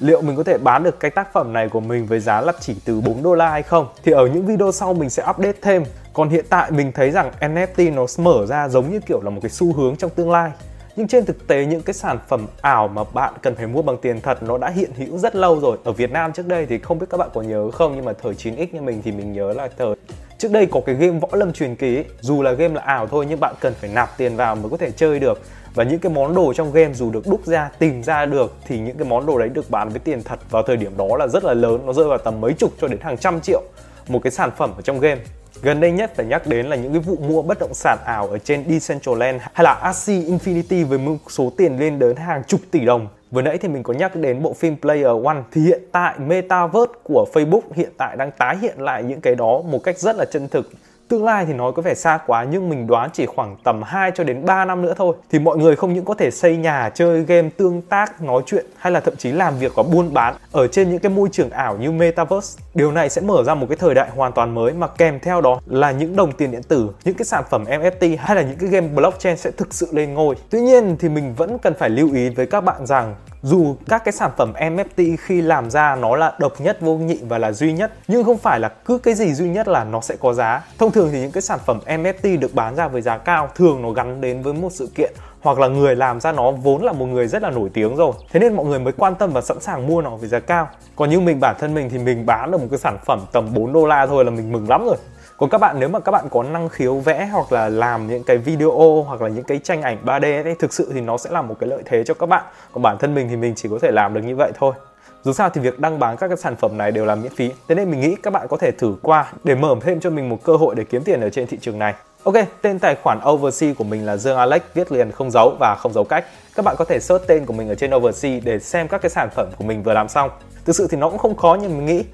Liệu 0.00 0.22
mình 0.22 0.36
có 0.36 0.42
thể 0.42 0.58
bán 0.58 0.82
được 0.82 1.00
cái 1.00 1.10
tác 1.10 1.32
phẩm 1.32 1.52
này 1.52 1.68
của 1.68 1.80
mình 1.80 2.06
với 2.06 2.20
giá 2.20 2.40
là 2.40 2.52
chỉ 2.60 2.76
từ 2.84 3.00
4 3.00 3.22
đô 3.22 3.34
la 3.34 3.50
hay 3.50 3.62
không? 3.62 3.88
Thì 4.04 4.12
ở 4.12 4.26
những 4.26 4.46
video 4.46 4.72
sau 4.72 4.94
mình 4.94 5.10
sẽ 5.10 5.26
update 5.30 5.58
thêm. 5.62 5.84
Còn 6.16 6.28
hiện 6.28 6.44
tại 6.48 6.70
mình 6.70 6.92
thấy 6.92 7.10
rằng 7.10 7.30
NFT 7.40 7.94
nó 7.94 8.06
mở 8.18 8.46
ra 8.46 8.68
giống 8.68 8.90
như 8.90 9.00
kiểu 9.00 9.20
là 9.22 9.30
một 9.30 9.40
cái 9.42 9.50
xu 9.50 9.72
hướng 9.72 9.96
trong 9.96 10.10
tương 10.10 10.30
lai. 10.30 10.50
Nhưng 10.96 11.08
trên 11.08 11.24
thực 11.24 11.46
tế 11.46 11.64
những 11.64 11.82
cái 11.82 11.94
sản 11.94 12.18
phẩm 12.28 12.46
ảo 12.60 12.88
mà 12.88 13.04
bạn 13.14 13.34
cần 13.42 13.54
phải 13.54 13.66
mua 13.66 13.82
bằng 13.82 13.96
tiền 13.96 14.20
thật 14.20 14.42
nó 14.42 14.58
đã 14.58 14.68
hiện 14.68 14.90
hữu 14.96 15.18
rất 15.18 15.36
lâu 15.36 15.60
rồi. 15.60 15.78
Ở 15.84 15.92
Việt 15.92 16.10
Nam 16.10 16.32
trước 16.32 16.46
đây 16.46 16.66
thì 16.66 16.78
không 16.78 16.98
biết 16.98 17.06
các 17.10 17.16
bạn 17.18 17.28
có 17.34 17.42
nhớ 17.42 17.70
không 17.70 17.92
nhưng 17.96 18.04
mà 18.04 18.12
thời 18.22 18.32
9x 18.32 18.66
như 18.72 18.80
mình 18.80 19.02
thì 19.04 19.12
mình 19.12 19.32
nhớ 19.32 19.52
là 19.52 19.68
thời 19.78 19.94
trước 20.38 20.52
đây 20.52 20.66
có 20.66 20.80
cái 20.86 20.94
game 20.94 21.18
võ 21.18 21.28
lâm 21.32 21.52
truyền 21.52 21.76
kỳ 21.76 21.96
ấy, 21.96 22.04
dù 22.20 22.42
là 22.42 22.52
game 22.52 22.74
là 22.74 22.80
ảo 22.80 23.06
thôi 23.06 23.26
nhưng 23.28 23.40
bạn 23.40 23.54
cần 23.60 23.74
phải 23.80 23.90
nạp 23.94 24.16
tiền 24.16 24.36
vào 24.36 24.56
mới 24.56 24.70
có 24.70 24.76
thể 24.76 24.90
chơi 24.90 25.18
được. 25.18 25.40
Và 25.74 25.84
những 25.84 25.98
cái 25.98 26.12
món 26.12 26.34
đồ 26.34 26.52
trong 26.52 26.72
game 26.72 26.94
dù 26.94 27.10
được 27.10 27.26
đúc 27.26 27.46
ra 27.46 27.70
tìm 27.78 28.02
ra 28.02 28.26
được 28.26 28.54
thì 28.66 28.78
những 28.78 28.98
cái 28.98 29.08
món 29.08 29.26
đồ 29.26 29.38
đấy 29.38 29.48
được 29.48 29.70
bán 29.70 29.88
với 29.88 29.98
tiền 29.98 30.22
thật 30.22 30.38
vào 30.50 30.62
thời 30.62 30.76
điểm 30.76 30.96
đó 30.96 31.16
là 31.18 31.26
rất 31.26 31.44
là 31.44 31.54
lớn. 31.54 31.80
Nó 31.86 31.92
rơi 31.92 32.08
vào 32.08 32.18
tầm 32.18 32.40
mấy 32.40 32.52
chục 32.52 32.72
cho 32.80 32.88
đến 32.88 33.00
hàng 33.00 33.16
trăm 33.16 33.40
triệu 33.40 33.62
một 34.08 34.22
cái 34.22 34.30
sản 34.30 34.50
phẩm 34.56 34.72
ở 34.76 34.82
trong 34.82 35.00
game. 35.00 35.20
Gần 35.62 35.80
đây 35.80 35.92
nhất 35.92 36.12
phải 36.16 36.26
nhắc 36.26 36.46
đến 36.46 36.66
là 36.66 36.76
những 36.76 36.92
cái 36.92 37.00
vụ 37.00 37.16
mua 37.16 37.42
bất 37.42 37.58
động 37.58 37.74
sản 37.74 37.98
ảo 38.04 38.26
ở 38.28 38.38
trên 38.38 38.64
Decentraland 38.68 39.42
hay 39.52 39.64
là 39.64 39.72
Axie 39.72 40.22
Infinity 40.22 40.86
với 40.86 40.98
một 40.98 41.16
số 41.28 41.52
tiền 41.56 41.78
lên 41.78 41.98
đến 41.98 42.16
hàng 42.16 42.42
chục 42.44 42.60
tỷ 42.70 42.84
đồng. 42.84 43.08
Vừa 43.30 43.42
nãy 43.42 43.58
thì 43.58 43.68
mình 43.68 43.82
có 43.82 43.94
nhắc 43.94 44.16
đến 44.16 44.42
bộ 44.42 44.52
phim 44.52 44.76
Player 44.80 45.24
One 45.24 45.42
thì 45.52 45.60
hiện 45.60 45.82
tại 45.92 46.18
Metaverse 46.18 46.92
của 47.02 47.26
Facebook 47.32 47.60
hiện 47.74 47.90
tại 47.96 48.16
đang 48.16 48.30
tái 48.38 48.56
hiện 48.62 48.80
lại 48.80 49.02
những 49.02 49.20
cái 49.20 49.34
đó 49.34 49.62
một 49.66 49.78
cách 49.84 49.98
rất 49.98 50.16
là 50.16 50.24
chân 50.24 50.48
thực 50.48 50.70
Tương 51.08 51.24
lai 51.24 51.46
thì 51.46 51.52
nói 51.52 51.72
có 51.72 51.82
vẻ 51.82 51.94
xa 51.94 52.18
quá 52.26 52.44
nhưng 52.50 52.68
mình 52.68 52.86
đoán 52.86 53.10
chỉ 53.12 53.26
khoảng 53.26 53.56
tầm 53.64 53.82
2 53.82 54.10
cho 54.14 54.24
đến 54.24 54.44
3 54.44 54.64
năm 54.64 54.82
nữa 54.82 54.94
thôi 54.96 55.16
thì 55.30 55.38
mọi 55.38 55.58
người 55.58 55.76
không 55.76 55.92
những 55.94 56.04
có 56.04 56.14
thể 56.14 56.30
xây 56.30 56.56
nhà, 56.56 56.90
chơi 56.94 57.22
game, 57.22 57.48
tương 57.56 57.82
tác, 57.82 58.22
nói 58.22 58.42
chuyện 58.46 58.66
hay 58.76 58.92
là 58.92 59.00
thậm 59.00 59.16
chí 59.16 59.32
làm 59.32 59.58
việc 59.58 59.72
và 59.74 59.82
buôn 59.82 60.14
bán 60.14 60.34
ở 60.52 60.68
trên 60.68 60.90
những 60.90 60.98
cái 60.98 61.10
môi 61.10 61.28
trường 61.32 61.50
ảo 61.50 61.76
như 61.76 61.92
Metaverse. 61.92 62.62
Điều 62.74 62.92
này 62.92 63.10
sẽ 63.10 63.20
mở 63.20 63.44
ra 63.44 63.54
một 63.54 63.66
cái 63.68 63.76
thời 63.76 63.94
đại 63.94 64.10
hoàn 64.10 64.32
toàn 64.32 64.54
mới 64.54 64.72
mà 64.72 64.86
kèm 64.86 65.20
theo 65.20 65.40
đó 65.40 65.60
là 65.66 65.90
những 65.90 66.16
đồng 66.16 66.32
tiền 66.32 66.50
điện 66.50 66.62
tử, 66.62 66.90
những 67.04 67.14
cái 67.14 67.24
sản 67.24 67.44
phẩm 67.50 67.64
NFT 67.64 68.16
hay 68.18 68.36
là 68.36 68.42
những 68.42 68.58
cái 68.58 68.70
game 68.70 68.88
blockchain 68.88 69.36
sẽ 69.36 69.50
thực 69.50 69.74
sự 69.74 69.88
lên 69.92 70.14
ngôi. 70.14 70.34
Tuy 70.50 70.60
nhiên 70.60 70.96
thì 70.98 71.08
mình 71.08 71.34
vẫn 71.34 71.58
cần 71.58 71.74
phải 71.78 71.90
lưu 71.90 72.14
ý 72.14 72.28
với 72.28 72.46
các 72.46 72.60
bạn 72.60 72.86
rằng 72.86 73.14
dù 73.42 73.76
các 73.88 74.04
cái 74.04 74.12
sản 74.12 74.30
phẩm 74.36 74.52
NFT 74.52 75.16
khi 75.20 75.40
làm 75.40 75.70
ra 75.70 75.96
nó 75.96 76.16
là 76.16 76.32
độc 76.38 76.60
nhất, 76.60 76.80
vô 76.80 76.96
nhị 76.96 77.18
và 77.28 77.38
là 77.38 77.52
duy 77.52 77.72
nhất, 77.72 77.92
nhưng 78.08 78.24
không 78.24 78.38
phải 78.38 78.60
là 78.60 78.68
cứ 78.68 78.98
cái 78.98 79.14
gì 79.14 79.34
duy 79.34 79.48
nhất 79.48 79.68
là 79.68 79.84
nó 79.84 80.00
sẽ 80.00 80.16
có 80.20 80.32
giá. 80.32 80.64
Thông 80.78 80.92
thường 80.92 81.08
thì 81.12 81.20
những 81.20 81.30
cái 81.30 81.42
sản 81.42 81.58
phẩm 81.66 81.78
NFT 81.86 82.38
được 82.38 82.54
bán 82.54 82.76
ra 82.76 82.88
với 82.88 83.02
giá 83.02 83.18
cao, 83.18 83.48
thường 83.54 83.82
nó 83.82 83.90
gắn 83.90 84.20
đến 84.20 84.42
với 84.42 84.54
một 84.54 84.72
sự 84.72 84.88
kiện, 84.94 85.12
hoặc 85.40 85.58
là 85.58 85.68
người 85.68 85.96
làm 85.96 86.20
ra 86.20 86.32
nó 86.32 86.50
vốn 86.50 86.84
là 86.84 86.92
một 86.92 87.06
người 87.06 87.26
rất 87.26 87.42
là 87.42 87.50
nổi 87.50 87.70
tiếng 87.74 87.96
rồi. 87.96 88.12
Thế 88.32 88.40
nên 88.40 88.56
mọi 88.56 88.66
người 88.66 88.78
mới 88.78 88.92
quan 88.92 89.14
tâm 89.14 89.32
và 89.32 89.40
sẵn 89.40 89.60
sàng 89.60 89.86
mua 89.86 90.02
nó 90.02 90.16
với 90.16 90.28
giá 90.28 90.40
cao. 90.40 90.68
Còn 90.96 91.10
như 91.10 91.20
mình, 91.20 91.40
bản 91.40 91.56
thân 91.58 91.74
mình 91.74 91.90
thì 91.90 91.98
mình 91.98 92.26
bán 92.26 92.50
được 92.50 92.60
một 92.60 92.66
cái 92.70 92.78
sản 92.78 92.98
phẩm 93.04 93.20
tầm 93.32 93.54
4 93.54 93.72
đô 93.72 93.86
la 93.86 94.06
thôi 94.06 94.24
là 94.24 94.30
mình 94.30 94.52
mừng 94.52 94.68
lắm 94.68 94.84
rồi 94.86 94.96
còn 95.38 95.50
các 95.50 95.58
bạn 95.58 95.76
nếu 95.80 95.88
mà 95.88 96.00
các 96.00 96.12
bạn 96.12 96.24
có 96.30 96.42
năng 96.42 96.68
khiếu 96.68 96.96
vẽ 96.96 97.28
hoặc 97.32 97.52
là 97.52 97.68
làm 97.68 98.06
những 98.06 98.24
cái 98.24 98.38
video 98.38 99.04
hoặc 99.08 99.22
là 99.22 99.28
những 99.28 99.44
cái 99.44 99.58
tranh 99.58 99.82
ảnh 99.82 99.98
3D 100.04 100.44
ấy 100.44 100.54
thực 100.54 100.72
sự 100.72 100.90
thì 100.94 101.00
nó 101.00 101.16
sẽ 101.16 101.30
là 101.30 101.42
một 101.42 101.56
cái 101.60 101.68
lợi 101.68 101.82
thế 101.86 102.04
cho 102.04 102.14
các 102.14 102.26
bạn 102.26 102.44
còn 102.72 102.82
bản 102.82 102.98
thân 102.98 103.14
mình 103.14 103.28
thì 103.28 103.36
mình 103.36 103.54
chỉ 103.54 103.68
có 103.68 103.78
thể 103.82 103.90
làm 103.90 104.14
được 104.14 104.20
như 104.20 104.36
vậy 104.36 104.52
thôi 104.58 104.74
dù 105.22 105.32
sao 105.32 105.50
thì 105.50 105.60
việc 105.60 105.80
đăng 105.80 105.98
bán 105.98 106.16
các 106.16 106.28
cái 106.28 106.36
sản 106.36 106.56
phẩm 106.56 106.78
này 106.78 106.92
đều 106.92 107.04
là 107.04 107.14
miễn 107.14 107.34
phí 107.34 107.50
thế 107.68 107.74
nên 107.74 107.90
mình 107.90 108.00
nghĩ 108.00 108.16
các 108.22 108.32
bạn 108.32 108.48
có 108.48 108.56
thể 108.56 108.70
thử 108.70 108.94
qua 109.02 109.32
để 109.44 109.54
mở 109.54 109.74
thêm 109.80 110.00
cho 110.00 110.10
mình 110.10 110.28
một 110.28 110.38
cơ 110.44 110.56
hội 110.56 110.74
để 110.74 110.84
kiếm 110.84 111.04
tiền 111.04 111.20
ở 111.20 111.30
trên 111.30 111.46
thị 111.46 111.58
trường 111.60 111.78
này 111.78 111.94
Ok, 112.26 112.34
tên 112.62 112.78
tài 112.78 112.94
khoản 112.94 113.20
Oversea 113.28 113.74
của 113.78 113.84
mình 113.84 114.06
là 114.06 114.16
Dương 114.16 114.36
Alex 114.36 114.62
viết 114.74 114.92
liền 114.92 115.12
không 115.12 115.30
dấu 115.30 115.56
và 115.60 115.74
không 115.74 115.92
dấu 115.92 116.04
cách. 116.04 116.24
Các 116.54 116.64
bạn 116.64 116.76
có 116.78 116.84
thể 116.84 117.00
search 117.00 117.26
tên 117.26 117.46
của 117.46 117.52
mình 117.52 117.68
ở 117.68 117.74
trên 117.74 117.94
Oversea 117.94 118.40
để 118.44 118.58
xem 118.58 118.88
các 118.88 119.02
cái 119.02 119.10
sản 119.10 119.28
phẩm 119.34 119.48
của 119.58 119.64
mình 119.64 119.82
vừa 119.82 119.92
làm 119.92 120.08
xong. 120.08 120.30
Thực 120.64 120.76
sự 120.76 120.86
thì 120.90 120.96
nó 120.96 121.10
cũng 121.10 121.18
không 121.18 121.36
khó 121.36 121.54
như 121.54 121.68
mình 121.68 121.86
nghĩ. 121.86 122.04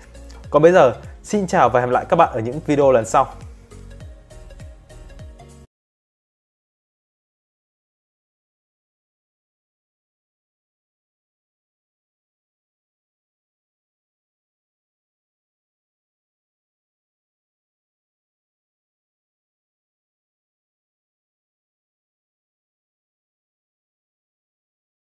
Còn 0.53 0.63
bây 0.63 0.73
giờ, 0.73 0.95
xin 1.23 1.47
chào 1.47 1.69
và 1.69 1.81
hẹn 1.81 1.91
lại 1.91 2.05
các 2.09 2.17
bạn 2.17 2.29
ở 2.33 2.41
những 2.41 2.61
video 2.67 2.93
lần 2.93 3.05
sau. 3.05 3.29